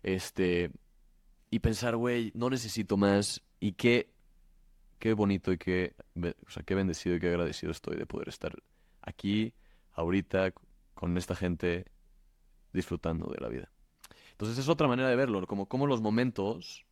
[0.03, 0.70] Este,
[1.51, 4.12] y pensar, güey, no necesito más y qué,
[4.99, 5.94] qué bonito y qué,
[6.46, 8.55] o sea, qué bendecido y qué agradecido estoy de poder estar
[9.03, 9.55] aquí,
[9.92, 10.53] ahorita,
[10.94, 11.87] con esta gente,
[12.72, 13.70] disfrutando de la vida.
[14.37, 16.85] Entonces es otra manera de verlo, como, como los momentos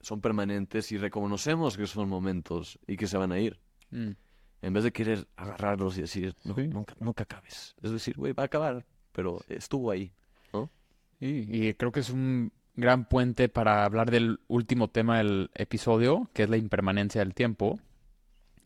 [0.00, 3.58] son permanentes y reconocemos que son momentos y que se van a ir.
[3.90, 4.10] Mm.
[4.62, 6.68] En vez de querer agarrarlos y decir, "No, Sí.
[6.68, 7.74] nunca, nunca acabes.
[7.82, 10.12] Es decir, güey, va a acabar, pero estuvo ahí.
[11.18, 16.28] Sí, y creo que es un gran puente para hablar del último tema del episodio,
[16.34, 17.78] que es la impermanencia del tiempo.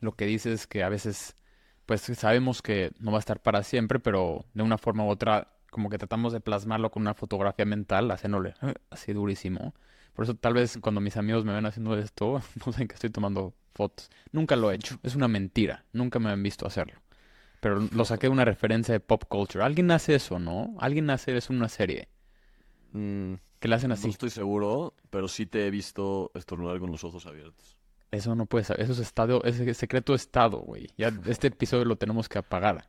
[0.00, 1.36] Lo que dice es que a veces,
[1.84, 5.52] pues sabemos que no va a estar para siempre, pero de una forma u otra,
[5.70, 9.74] como que tratamos de plasmarlo con una fotografía mental, haciéndole eh, así durísimo.
[10.14, 13.10] Por eso tal vez cuando mis amigos me ven haciendo esto, no saben que estoy
[13.10, 14.10] tomando fotos.
[14.32, 17.00] Nunca lo he hecho, es una mentira, nunca me han visto hacerlo.
[17.60, 19.64] Pero lo saqué de una referencia de pop culture.
[19.64, 20.74] Alguien hace eso, ¿no?
[20.78, 22.08] Alguien hace eso en una serie.
[22.92, 24.08] Mm, Que le hacen no así.
[24.08, 27.76] estoy seguro, pero sí te he visto estornudar con los ojos abiertos.
[28.10, 28.80] Eso no puede ser.
[28.80, 30.88] Eso es estado, es secreto estado, güey.
[30.96, 32.88] Ya este episodio lo tenemos que apagar.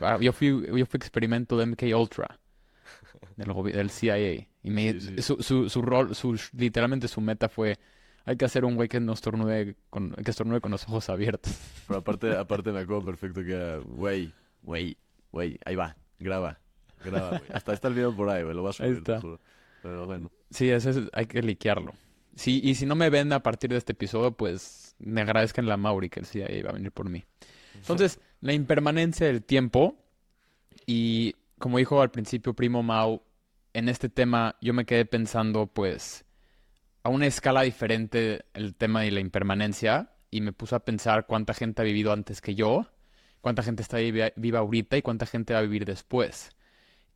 [0.00, 2.38] Ah, Yo fui, yo fui experimento de MK Ultra,
[3.36, 4.18] del, del CIA.
[4.62, 5.22] Y me, Sí, sí.
[5.22, 7.78] Su, su, su rol, su, literalmente su meta fue,
[8.24, 11.52] hay que hacer un güey que no estornude con, que estornude con los ojos abiertos.
[11.86, 14.96] Pero aparte, aparte me acuerdo perfecto que era, güey, güey,
[15.30, 16.58] güey, ahí va, graba,
[17.04, 17.42] graba, güey.
[17.52, 19.28] Hasta está el video por ahí, güey, lo vas a Ahí subir, te está.
[19.82, 20.30] Pero bueno.
[20.50, 21.92] Sí, eso es- hay que liquearlo.
[22.36, 25.76] Sí, y si no me ven a partir de este episodio, pues me agradezcan la
[25.76, 27.22] Mauri que el CIA va a venir por mí.
[27.74, 29.96] Entonces, la impermanencia del tiempo
[30.84, 33.22] y como dijo al principio Primo Mau,
[33.72, 36.26] en este tema yo me quedé pensando pues
[37.04, 41.54] a una escala diferente el tema de la impermanencia y me puse a pensar cuánta
[41.54, 42.86] gente ha vivido antes que yo,
[43.40, 46.50] cuánta gente está viva, ahorita y cuánta gente va a vivir después.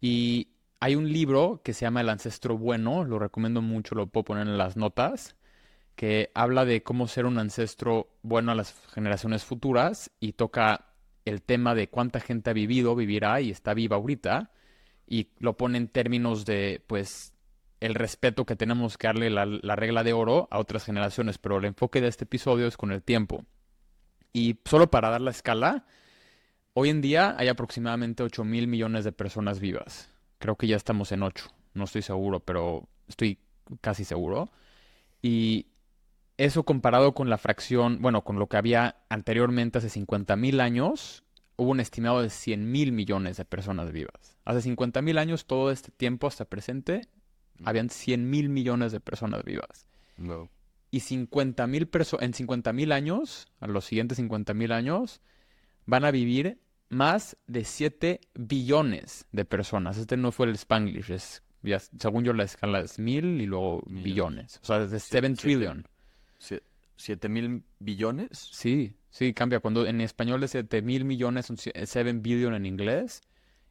[0.01, 4.25] Y hay un libro que se llama El Ancestro Bueno, lo recomiendo mucho, lo puedo
[4.25, 5.37] poner en las notas,
[5.95, 10.88] que habla de cómo ser un ancestro bueno a las generaciones futuras y toca
[11.29, 14.51] el tema de cuánta gente ha vivido, vivirá y está viva ahorita,
[15.07, 17.33] y lo pone en términos de, pues,
[17.81, 21.59] el respeto que tenemos que darle la, la regla de oro a otras generaciones, pero
[21.59, 23.45] el enfoque de este episodio es con el tiempo.
[24.33, 25.87] Y solo para dar la escala,
[26.75, 30.11] hoy en día hay aproximadamente 8 mil millones de personas vivas.
[30.39, 33.39] Creo que ya estamos en 8, no estoy seguro, pero estoy
[33.81, 34.51] casi seguro.
[35.23, 35.67] Y
[36.39, 41.25] eso comparado con la fracción, bueno, con lo que había anteriormente hace 50 mil años,
[41.57, 44.39] hubo un estimado de 100 mil millones de personas vivas.
[44.45, 47.09] Hace 50 mil años, todo este tiempo hasta presente,
[47.65, 49.87] habían 100 mil millones de personas vivas.
[50.17, 50.49] No.
[50.91, 55.21] Y 50 mil en 50 mil años, a los siguientes 50 mil años,
[55.87, 59.99] van a vivir más de 7 billones de personas.
[59.99, 63.83] Este no fue el Spanglish, es, ya, según yo la escala es mil y luego
[63.87, 64.05] Millones.
[64.05, 64.61] billones.
[64.63, 65.43] O sea, es de Siete- 7 siete.
[65.43, 65.89] trillion.
[66.39, 66.63] Sie-
[66.97, 68.31] ¿Siete mil billones?
[68.53, 69.61] Sí, sí, cambia.
[69.61, 73.21] Cuando en español es 7 mil millones, son 7 billion en inglés.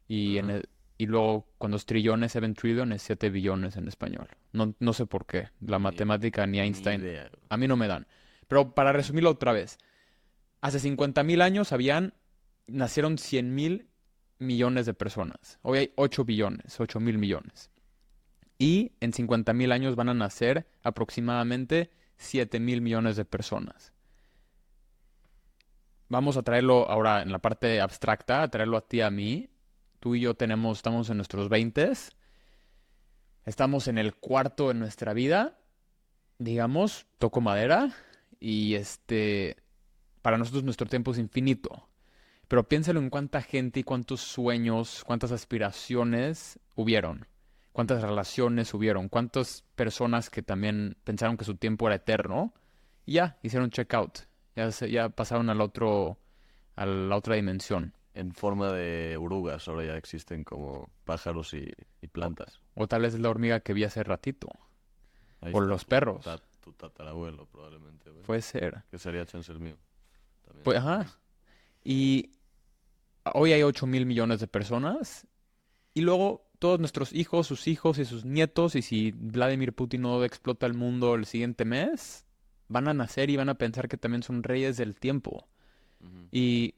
[0.07, 0.57] Y, en Ajá.
[0.59, 4.29] el- y luego cuando es trillones, 7 trillion es 7 billones en español.
[4.53, 5.49] No, no sé por qué.
[5.59, 7.03] La matemática ni Einstein
[7.49, 8.07] a mí no me dan.
[8.47, 9.77] Pero para resumirlo otra vez,
[10.61, 12.13] hace 50 mil años habían,
[12.67, 13.87] nacieron 100 mil
[14.39, 15.59] millones de personas.
[15.63, 17.69] Hoy hay 8 billones, 8 mil millones.
[18.57, 23.93] Y en 50 mil años van a nacer aproximadamente 7 mil millones de personas.
[26.09, 29.49] Vamos a traerlo ahora en la parte abstracta, a traerlo a ti, a mí.
[29.99, 31.91] Tú y yo tenemos, estamos en nuestros 20
[33.45, 35.57] Estamos en el cuarto de nuestra vida
[36.39, 37.93] digamos, toco madera
[38.39, 39.57] y este,
[40.21, 41.87] para nosotros nuestro tiempo es infinito.
[42.47, 47.27] Pero piénsalo en cuánta gente y cuántos sueños, cuántas aspiraciones hubieron,
[47.77, 52.51] cuántas relaciones hubieron, cuántas personas que también pensaron que su tiempo era eterno
[53.05, 54.21] y ya hicieron checkout,
[54.55, 56.17] ya, se- ya pasaron al otro,
[56.75, 57.93] a la otra dimensión.
[58.15, 62.59] En forma de orugas, ahora ya existen como pájaros y, y plantas.
[62.73, 64.47] O tal vez la hormiga que vi hace ratito,
[65.41, 68.85] Ahí o los tu perros, ta- tu tatarabuelo, probablemente, puede ser.
[68.89, 69.77] Que sería chance el mío.
[70.45, 70.63] También.
[70.63, 71.05] Pues, ajá.
[71.83, 72.31] Y
[73.35, 75.27] hoy hay 8 mil millones de personas.
[75.93, 80.23] Y luego todos nuestros hijos, sus hijos y sus nietos, y si Vladimir Putin no
[80.23, 82.25] explota el mundo el siguiente mes,
[82.67, 85.47] van a nacer y van a pensar que también son reyes del tiempo.
[86.31, 86.75] Y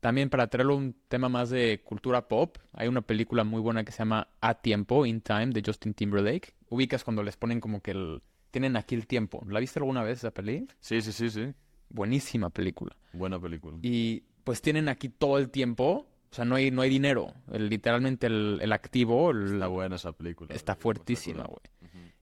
[0.00, 3.92] también para traerlo un tema más de cultura pop, hay una película muy buena que
[3.92, 6.54] se llama A Tiempo, In Time, de Justin Timberlake.
[6.68, 8.22] Ubicas cuando les ponen como que el...
[8.50, 9.42] Tienen aquí el tiempo.
[9.48, 10.68] ¿La viste alguna vez esa peli?
[10.78, 11.54] Sí, sí, sí, sí.
[11.88, 12.94] Buenísima película.
[13.12, 13.78] Buena película.
[13.82, 16.06] Y pues tienen aquí todo el tiempo.
[16.34, 17.32] O sea, no hay, no hay dinero.
[17.52, 20.52] El- literalmente el, el activo el- Está buena esa película.
[20.52, 21.60] está fuertísima, güey.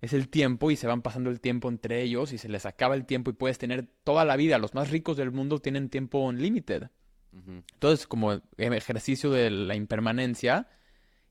[0.03, 2.95] Es el tiempo y se van pasando el tiempo entre ellos y se les acaba
[2.95, 4.59] el tiempo y puedes tener toda la vida.
[4.59, 6.91] Los más ricos del mundo tienen tiempo unlimited.
[7.33, 10.69] Entonces, como ejercicio de la impermanencia,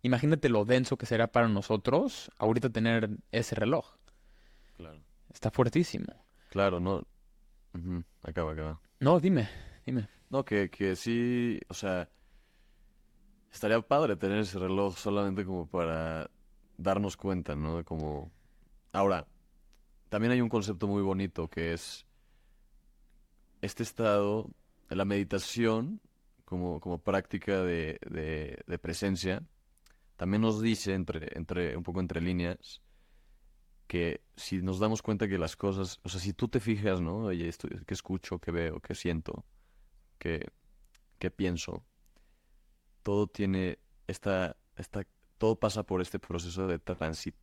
[0.01, 3.93] imagínate lo denso que será para nosotros ahorita tener ese reloj.
[4.75, 5.03] Claro.
[5.31, 6.07] Está fuertísimo.
[6.49, 7.05] Claro, no.
[8.23, 8.81] Acaba, acaba.
[8.99, 9.47] No, dime,
[9.85, 10.07] dime.
[10.31, 12.09] No, que, que sí, o sea,
[13.51, 16.29] estaría padre tener ese reloj solamente como para
[16.77, 17.77] darnos cuenta, ¿no?
[17.77, 18.31] De.
[18.91, 19.27] Ahora,
[20.09, 22.05] también hay un concepto muy bonito que es
[23.61, 24.49] este estado,
[24.89, 26.01] la meditación
[26.45, 29.43] como, como práctica de, de, presencia,
[30.17, 32.81] también nos dice entre, entre, un poco entre líneas,
[33.87, 37.17] que si nos damos cuenta que las cosas, o sea, si tú te fijas, ¿no?
[37.19, 39.45] Oye, esto, ¿qué escucho, qué veo, qué siento?
[40.21, 40.51] que,
[41.17, 41.83] que pienso,
[43.03, 45.05] todo tiene esta, esta,
[45.37, 47.33] todo pasa por este proceso de transi-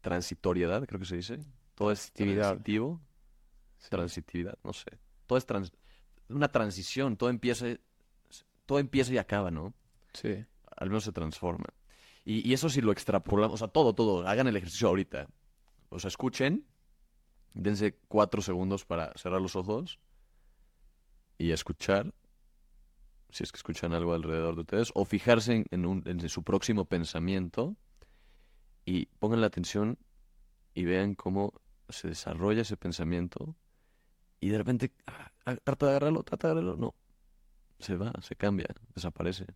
[0.00, 1.38] transitoriedad, creo que se dice.
[1.74, 3.00] Todo es transitivo,
[3.88, 4.98] transitividad, no sé.
[5.26, 5.72] Todo es trans-
[6.28, 7.66] una transición, todo empieza,
[8.66, 9.74] todo empieza y acaba, ¿no?
[10.12, 10.44] Sí.
[10.76, 11.66] Al menos se transforma.
[12.24, 15.28] Y, y eso si lo extrapolamos, o sea, todo, todo, hagan el ejercicio ahorita.
[15.90, 16.66] O sea, escuchen,
[17.54, 19.98] dense cuatro segundos para cerrar los ojos
[21.38, 22.12] y escuchar,
[23.30, 27.76] si es que escuchan algo alrededor de ustedes, o fijarse en, su próximo pensamiento
[28.84, 29.98] y pongan la atención
[30.74, 31.52] y vean cómo
[31.88, 33.56] se desarrolla ese pensamiento
[34.40, 36.94] y de repente, ah, ah, trata de agarrarlo, trata de agarrarlo, no,
[37.78, 39.46] se va, se cambia, desaparece.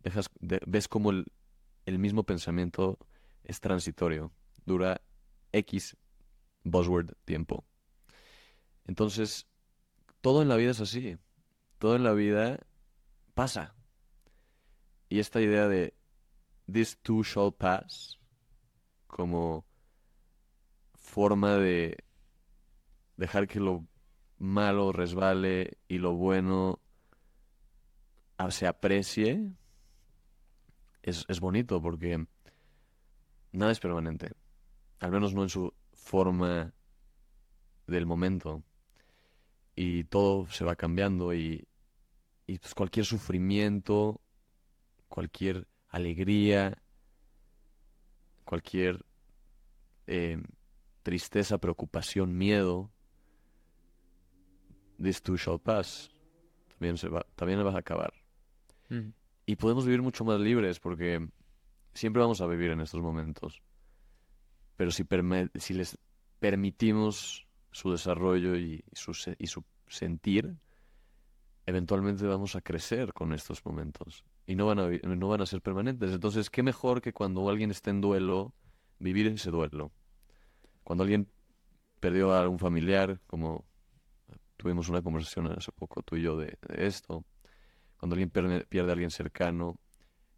[0.00, 1.26] Dejas, de- ves cómo el,
[1.86, 2.98] el mismo pensamiento
[3.44, 4.32] es transitorio,
[4.64, 5.00] dura
[5.52, 5.96] X
[6.64, 7.64] buzzword tiempo.
[8.86, 9.46] Entonces,
[10.20, 11.18] todo en la vida es así.
[11.78, 12.58] Todo en la vida
[13.34, 13.74] pasa.
[15.08, 15.94] Y esta idea de
[16.70, 18.18] this too shall pass
[19.06, 19.66] como
[20.94, 21.98] forma de
[23.16, 23.86] dejar que lo
[24.38, 26.80] malo resbale y lo bueno
[28.50, 29.52] se aprecie
[31.02, 32.26] es, es bonito porque
[33.52, 34.32] nada es permanente.
[34.98, 36.72] Al menos no en su forma
[37.86, 38.62] del momento
[39.74, 41.66] y todo se va cambiando y,
[42.52, 44.20] y pues cualquier sufrimiento,
[45.08, 46.76] cualquier alegría,
[48.44, 49.06] cualquier
[50.06, 50.38] eh,
[51.02, 52.90] tristeza, preocupación, miedo,
[55.00, 56.10] this too shall pass,
[56.68, 58.12] también se va, también va a acabar.
[58.90, 59.14] Mm.
[59.46, 61.26] Y podemos vivir mucho más libres porque
[61.94, 63.62] siempre vamos a vivir en estos momentos.
[64.76, 65.06] Pero si,
[65.54, 65.98] si les
[66.38, 70.54] permitimos su desarrollo y su, se- y su sentir,
[71.66, 74.24] eventualmente vamos a crecer con estos momentos.
[74.46, 76.12] Y no van, a, no van a ser permanentes.
[76.12, 78.54] Entonces, qué mejor que cuando alguien está en duelo,
[78.98, 79.92] vivir ese duelo.
[80.84, 81.28] Cuando alguien
[82.00, 83.64] perdió a un familiar, como
[84.56, 87.24] tuvimos una conversación hace poco tú y yo de, de esto,
[87.96, 89.78] cuando alguien pierde, pierde a alguien cercano,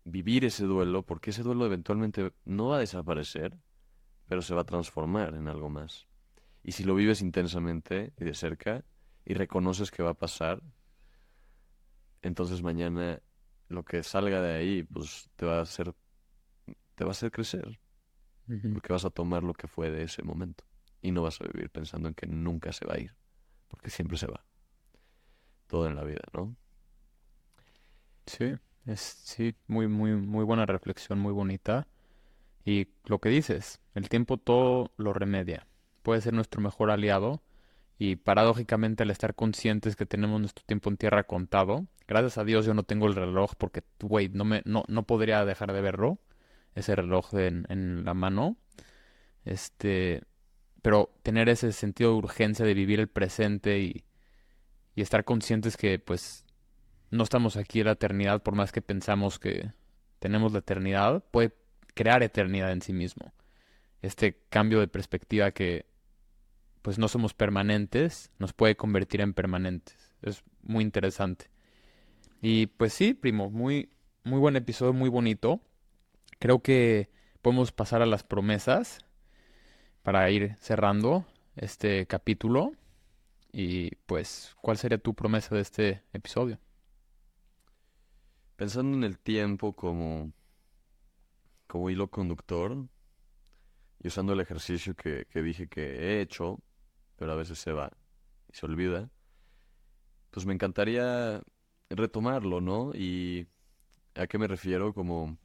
[0.05, 3.57] vivir ese duelo, porque ese duelo eventualmente no va a desaparecer,
[4.27, 6.07] pero se va a transformar en algo más.
[6.63, 8.85] Y si lo vives intensamente y de cerca
[9.25, 10.63] y reconoces que va a pasar,
[12.29, 13.21] entonces mañana
[13.69, 15.95] lo que salga de ahí, pues te va a hacer,
[16.95, 17.79] te va a hacer crecer,
[18.73, 20.65] porque vas a tomar lo que fue de ese momento
[21.03, 23.15] y no vas a vivir pensando en que nunca se va a ir,
[23.69, 24.45] porque siempre se va.
[25.67, 26.57] Todo en la vida, ¿no?
[28.27, 28.55] Sí,
[28.87, 31.87] es sí, muy, muy, muy buena reflexión, muy bonita.
[32.65, 35.67] Y lo que dices, el tiempo todo lo remedia.
[36.03, 37.43] Puede ser nuestro mejor aliado.
[37.99, 42.67] Y paradójicamente, al estar conscientes que tenemos nuestro tiempo en tierra contado, gracias a Dios
[42.67, 46.19] yo no tengo el reloj porque, güey, no me, no, no podría dejar de verlo,
[46.75, 48.57] ese reloj en, en la mano.
[49.45, 50.23] Este,
[50.83, 54.05] pero tener ese sentido de urgencia de vivir el presente y,
[54.95, 56.45] y estar conscientes que, pues,
[57.11, 59.73] no estamos aquí en la eternidad, por más que pensamos que
[60.19, 61.55] tenemos la eternidad, puede
[61.95, 63.33] crear eternidad en sí mismo.
[64.03, 65.87] Este cambio de perspectiva que
[66.83, 70.13] pues no somos permanentes, nos puede convertir en permanentes.
[70.21, 71.47] Es muy interesante.
[72.47, 73.89] Y pues sí, primo, muy,
[74.23, 75.63] muy buen episodio, muy bonito.
[76.39, 77.09] Creo que
[77.41, 78.99] podemos pasar a las promesas
[80.03, 81.25] para ir cerrando
[81.57, 82.73] este capítulo.
[83.51, 86.59] Y pues, ¿cuál sería tu promesa de este episodio?
[88.57, 90.31] pensando en el tiempo como,
[91.67, 92.77] como hilo conductor
[94.01, 96.61] y usando el ejercicio que, que dije que he hecho,
[97.17, 97.91] pero a veces se va
[98.53, 99.09] y se olvida,
[100.31, 101.43] pues me encantaría
[101.91, 102.93] retomarlo, ¿no?
[102.95, 103.49] Y
[104.17, 104.95] ¿a qué me refiero?
[104.95, 105.39] Como...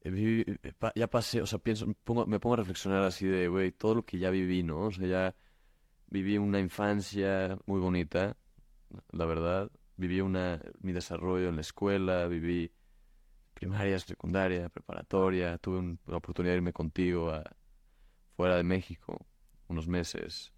[0.00, 0.44] Eh,
[0.78, 3.72] pa- Ya pasé, o sea, pienso, me pongo, me pongo a reflexionar así de, güey,
[3.72, 4.86] todo lo que ya viví, ¿no?
[4.86, 5.34] O sea, ya
[6.08, 8.36] viví una infancia muy bonita,
[9.12, 9.70] la verdad.
[9.96, 12.72] Viví una, mi desarrollo en la escuela, viví
[13.54, 15.58] primaria, secundaria, preparatoria.
[15.58, 17.44] Tuve un- la oportunidad de irme contigo a,
[18.36, 19.26] fuera de México
[19.68, 20.52] unos meses.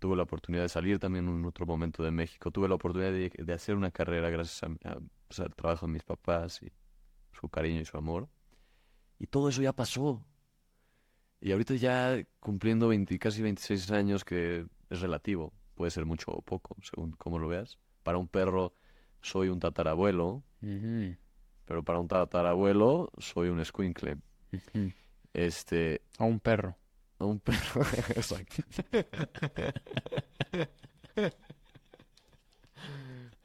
[0.00, 2.50] Tuve la oportunidad de salir también en otro momento de México.
[2.52, 4.98] Tuve la oportunidad de, de hacer una carrera gracias a, a,
[5.28, 6.72] pues, al trabajo de mis papás y
[7.32, 8.28] su cariño y su amor.
[9.20, 10.24] Y todo eso ya pasó.
[11.40, 16.42] Y ahorita ya cumpliendo 20, casi 26 años, que es relativo, puede ser mucho o
[16.42, 17.78] poco, según cómo lo veas.
[18.02, 18.74] Para un perro
[19.22, 21.16] soy un tatarabuelo, Ujú,
[21.64, 24.18] pero para un tatarabuelo soy un escuincle.
[24.52, 24.92] ujú.
[25.32, 26.76] Este, A un perro.
[27.20, 27.82] A un perro.
[28.16, 28.62] Exacto.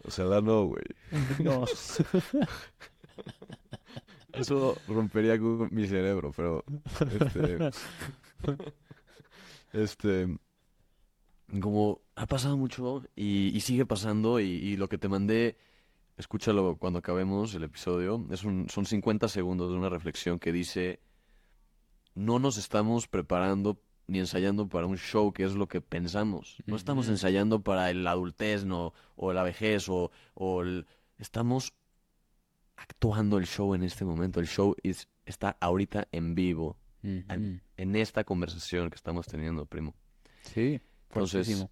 [0.03, 0.83] O sea, la no, güey.
[1.39, 1.65] No.
[4.33, 6.63] Eso rompería con mi cerebro, pero
[6.99, 7.69] este,
[9.71, 10.37] este,
[11.61, 15.57] como ha pasado mucho y, y sigue pasando y, y lo que te mandé,
[16.17, 20.99] escúchalo cuando acabemos el episodio, es un, son 50 segundos de una reflexión que dice,
[22.15, 26.75] no nos estamos preparando ni ensayando para un show que es lo que pensamos, no
[26.75, 30.85] estamos ensayando para el adultez no, o la vejez o, o el-
[31.17, 31.73] estamos
[32.77, 34.39] actuando el show en este momento.
[34.39, 36.77] El show es- está ahorita en vivo,
[37.77, 39.95] en, esta conversación que estamos teniendo, primo.
[40.43, 41.71] Sí, Entonces, fuertísimo.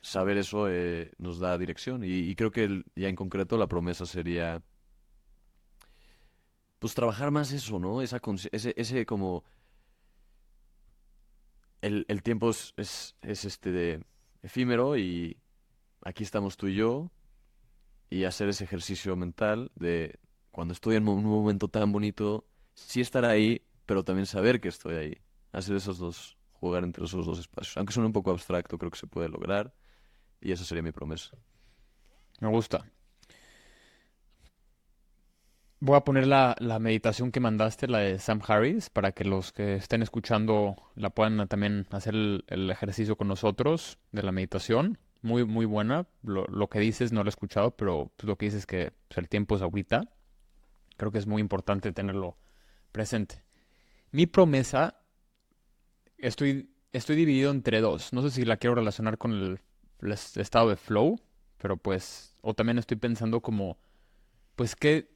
[0.00, 3.66] Saber eso eh, nos da dirección y, y creo que el- ya en concreto la
[3.66, 4.62] promesa sería,
[6.78, 8.02] pues trabajar más eso, ¿no?
[8.02, 8.20] Esa
[8.52, 9.44] ese, ese como
[11.80, 14.04] el, el tiempo es, es, es este de
[14.42, 15.38] efímero y
[16.02, 17.10] aquí estamos tú y yo
[18.10, 20.18] y hacer ese ejercicio mental de
[20.50, 24.94] cuando estoy en un momento tan bonito, sí estar ahí, pero también saber que estoy
[24.94, 25.18] ahí.
[25.52, 27.76] Hacer esos dos, jugar entre esos dos espacios.
[27.76, 29.74] Aunque suene un poco abstracto, creo que se puede lograr
[30.40, 31.36] y esa sería mi promesa.
[32.40, 32.86] Me gusta.
[35.78, 39.52] Voy a poner la, la meditación que mandaste, la de Sam Harris, para que los
[39.52, 44.98] que estén escuchando la puedan también hacer el, ejercicio con nosotros de la meditación.
[45.20, 46.06] Muy, muy buena.
[46.22, 48.92] Lo, lo que dices no lo he escuchado, pero pues, lo que dices es que
[49.08, 50.08] pues, el tiempo es ahorita.
[50.96, 52.38] Creo que es muy importante tenerlo
[52.90, 53.42] presente.
[54.12, 55.02] Mi promesa,
[56.16, 58.14] estoy, estoy dividido entre dos.
[58.14, 59.60] No sé si la quiero relacionar con el,
[60.00, 61.20] el es- estado de flow,
[61.58, 63.78] pero pues, o también estoy pensando como,
[64.56, 65.15] pues que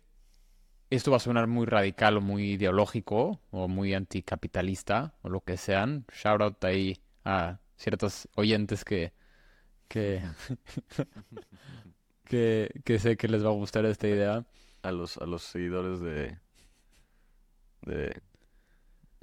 [0.91, 5.57] esto va a sonar muy radical o muy ideológico o muy anticapitalista o lo que
[5.57, 6.05] sean.
[6.13, 9.13] Shout out ahí a ciertos oyentes que,
[9.89, 10.21] que,
[12.25, 14.45] que, que sé que les va a gustar esta idea.
[14.83, 16.39] A los, a los seguidores de...
[17.83, 18.21] de...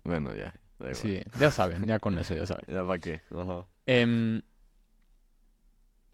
[0.04, 0.54] Bueno, ya.
[0.80, 0.96] Da igual.
[0.96, 2.64] Sí, ya saben, ya con eso ya saben.
[2.74, 3.22] Ya para qué.
[3.86, 4.42] Em,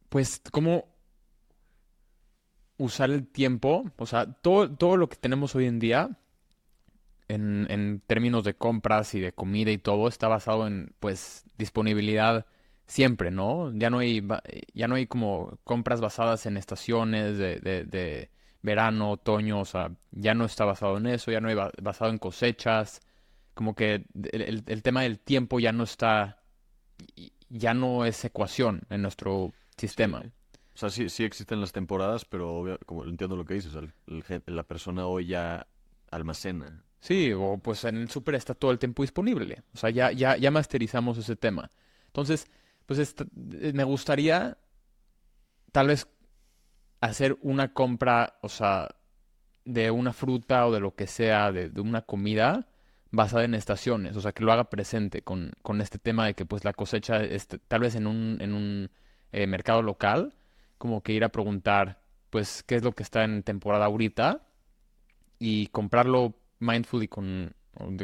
[0.09, 0.92] pues, ¿cómo
[2.77, 3.85] usar el tiempo?
[3.97, 6.17] O sea, todo, todo lo que tenemos hoy en día,
[7.27, 12.45] en, en términos de compras y de comida y todo, está basado en, pues, disponibilidad
[12.85, 13.71] siempre, ¿no?
[13.75, 14.25] Ya no hay,
[14.73, 18.29] ya no hay como compras basadas en estaciones de, de, de
[18.61, 22.11] verano, otoño, o sea, ya no está basado en eso, ya no hay ba- basado
[22.11, 23.01] en cosechas,
[23.53, 26.41] como que el, el- tema del tiempo ya no está
[27.49, 30.21] ya no es ecuación en nuestro sistema.
[30.23, 30.31] Sí.
[30.75, 33.93] O sea, sí, sí existen las temporadas, pero obvia- como entiendo lo que dices, el-
[34.47, 35.67] la persona hoy ya
[36.11, 36.83] almacena.
[36.99, 39.63] Sí, o pues en el súper está todo el tiempo disponible.
[39.73, 41.69] O sea, ya, ya, ya masterizamos ese tema.
[42.07, 42.47] Entonces,
[42.85, 44.57] pues eh, me gustaría
[45.71, 46.07] tal vez
[47.01, 48.89] hacer una compra, o sea,
[49.65, 52.67] de una fruta o de lo que sea, de, de una comida
[53.11, 54.17] basada en estaciones.
[54.17, 57.23] O sea, que lo haga presente con, con este tema de que pues la cosecha,
[57.23, 58.91] este, tal vez en un, en un
[59.31, 60.35] eh, mercado local,
[60.83, 64.45] como que ir a preguntar, pues, qué es lo que está en temporada ahorita
[65.39, 67.97] y comprarlo mindful y con, con,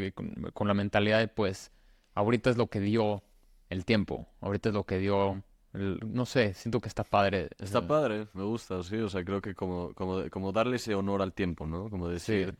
[0.53, 1.73] con la mentalidad de, pues,
[2.13, 3.21] ahorita es lo que dio
[3.69, 7.49] el tiempo, ahorita es lo que dio, no sé, siento que está padre.
[7.59, 8.95] Está padre, me gusta, sí.
[8.95, 11.89] O sea, creo que como, como, como darle ese honor al tiempo, ¿no?
[11.89, 12.55] Como decir,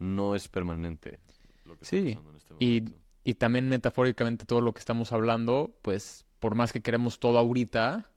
[0.00, 1.20] no es permanente
[1.66, 2.84] lo que Sí, en este y-.
[3.22, 8.10] Y también metafóricamente todo lo que estamos hablando, pues, por más que queremos todo ahorita,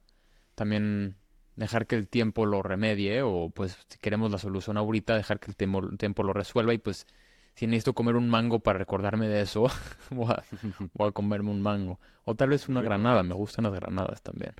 [0.55, 1.17] también
[1.55, 5.51] dejar que el tiempo lo remedie o pues si queremos la solución ahorita, dejar que
[5.51, 7.07] el tiempo, el tiempo lo resuelva y pues
[7.55, 9.67] si necesito comer un mango para recordarme de eso,
[10.11, 10.43] voy a,
[10.93, 11.99] voy a comerme un mango.
[12.25, 14.53] O tal vez una granada, me gustan las granadas también.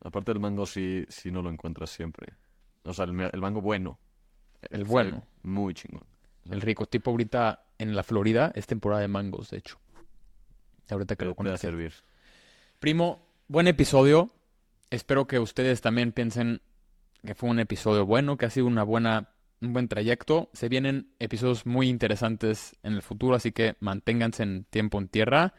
[0.00, 2.34] Aparte del mango sí, sí no lo encuentras siempre.
[2.84, 3.98] O sea, el, mango bueno.
[4.70, 6.04] El bueno, Muy chingón.
[6.50, 6.86] el rico.
[6.86, 9.78] Tipo ahorita en la Florida es temporada de mangos, de hecho.
[10.90, 11.92] Ahorita que lo a servir.
[12.80, 14.30] Primo, buen episodio.
[14.92, 16.60] Espero que ustedes también piensen
[17.24, 19.30] que fue un episodio bueno, que ha sido una buena,
[19.62, 20.50] un buen trayecto.
[20.52, 25.54] Se vienen episodios muy interesantes en el futuro, así que manténganse en tiempo en tierra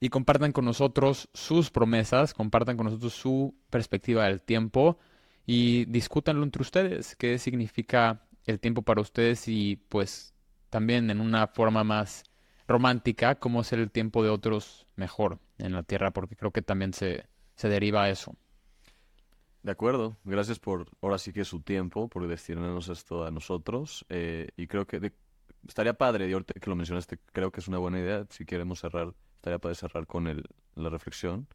[0.00, 4.98] y compartan con nosotros sus promesas, compartan con nosotros su perspectiva del tiempo
[5.46, 10.34] y discútanlo entre ustedes, qué significa el tiempo para ustedes y pues
[10.68, 12.24] también en una forma más
[12.66, 16.92] romántica, cómo hacer el tiempo de otros mejor en la tierra, porque creo que también
[16.92, 18.34] se, se deriva a eso.
[19.68, 24.06] De acuerdo, gracias por ahora sí que su tiempo, por destinarnos esto a nosotros.
[24.08, 25.12] eh, y creo que de-
[25.66, 28.24] estaría padre, y ahorita que lo mencionaste, creo que es una buena idea.
[28.30, 30.42] Si queremos cerrar, estaría padre cerrar con el,
[30.74, 31.48] la reflexión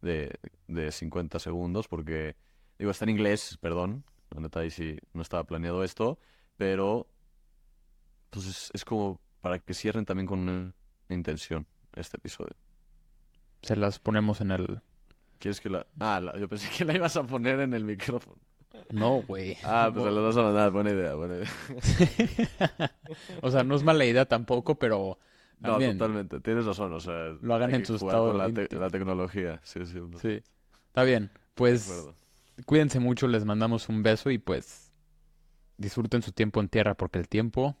[0.00, 2.34] de, de 50 segundos, porque,
[2.80, 6.18] digo, está en inglés, perdón, la neta ahí sí no estaba planeado esto,
[6.56, 7.06] pero
[8.30, 10.74] pues es, es como para que cierren también con una
[11.08, 12.56] intención este episodio.
[13.62, 14.82] Se las ponemos en el...
[15.42, 15.84] ¿Quieres que la...?
[15.98, 18.36] Ah, la- yo pensé que la ibas a poner en el micrófono.
[18.90, 19.56] No, güey.
[19.64, 20.70] Ah, pues se las vas a mandar.
[20.70, 21.50] Buena idea, buena idea.
[23.42, 25.18] O sea, no es mala idea tampoco, pero
[25.58, 26.38] No, también totalmente.
[26.38, 26.92] Tienes razón.
[26.92, 29.60] O sea, Lo hagan en su estado la, te- la tecnología.
[29.64, 29.98] Sí, sí.
[29.98, 30.44] de sí.
[30.86, 31.30] Está bien.
[31.54, 32.08] Pues
[32.64, 34.92] cuídense mucho, les mandamos un beso y pues
[35.76, 37.76] disfruten su tiempo en tierra, porque el tiempo...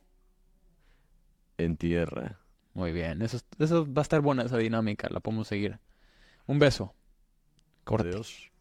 [1.58, 2.40] En tierra.
[2.74, 5.78] Muy bien, eso, es- eso va a estar buena esa dinámica, la podemos seguir.
[6.46, 6.94] Un beso.
[7.84, 8.04] Corta.
[8.04, 8.51] Deus.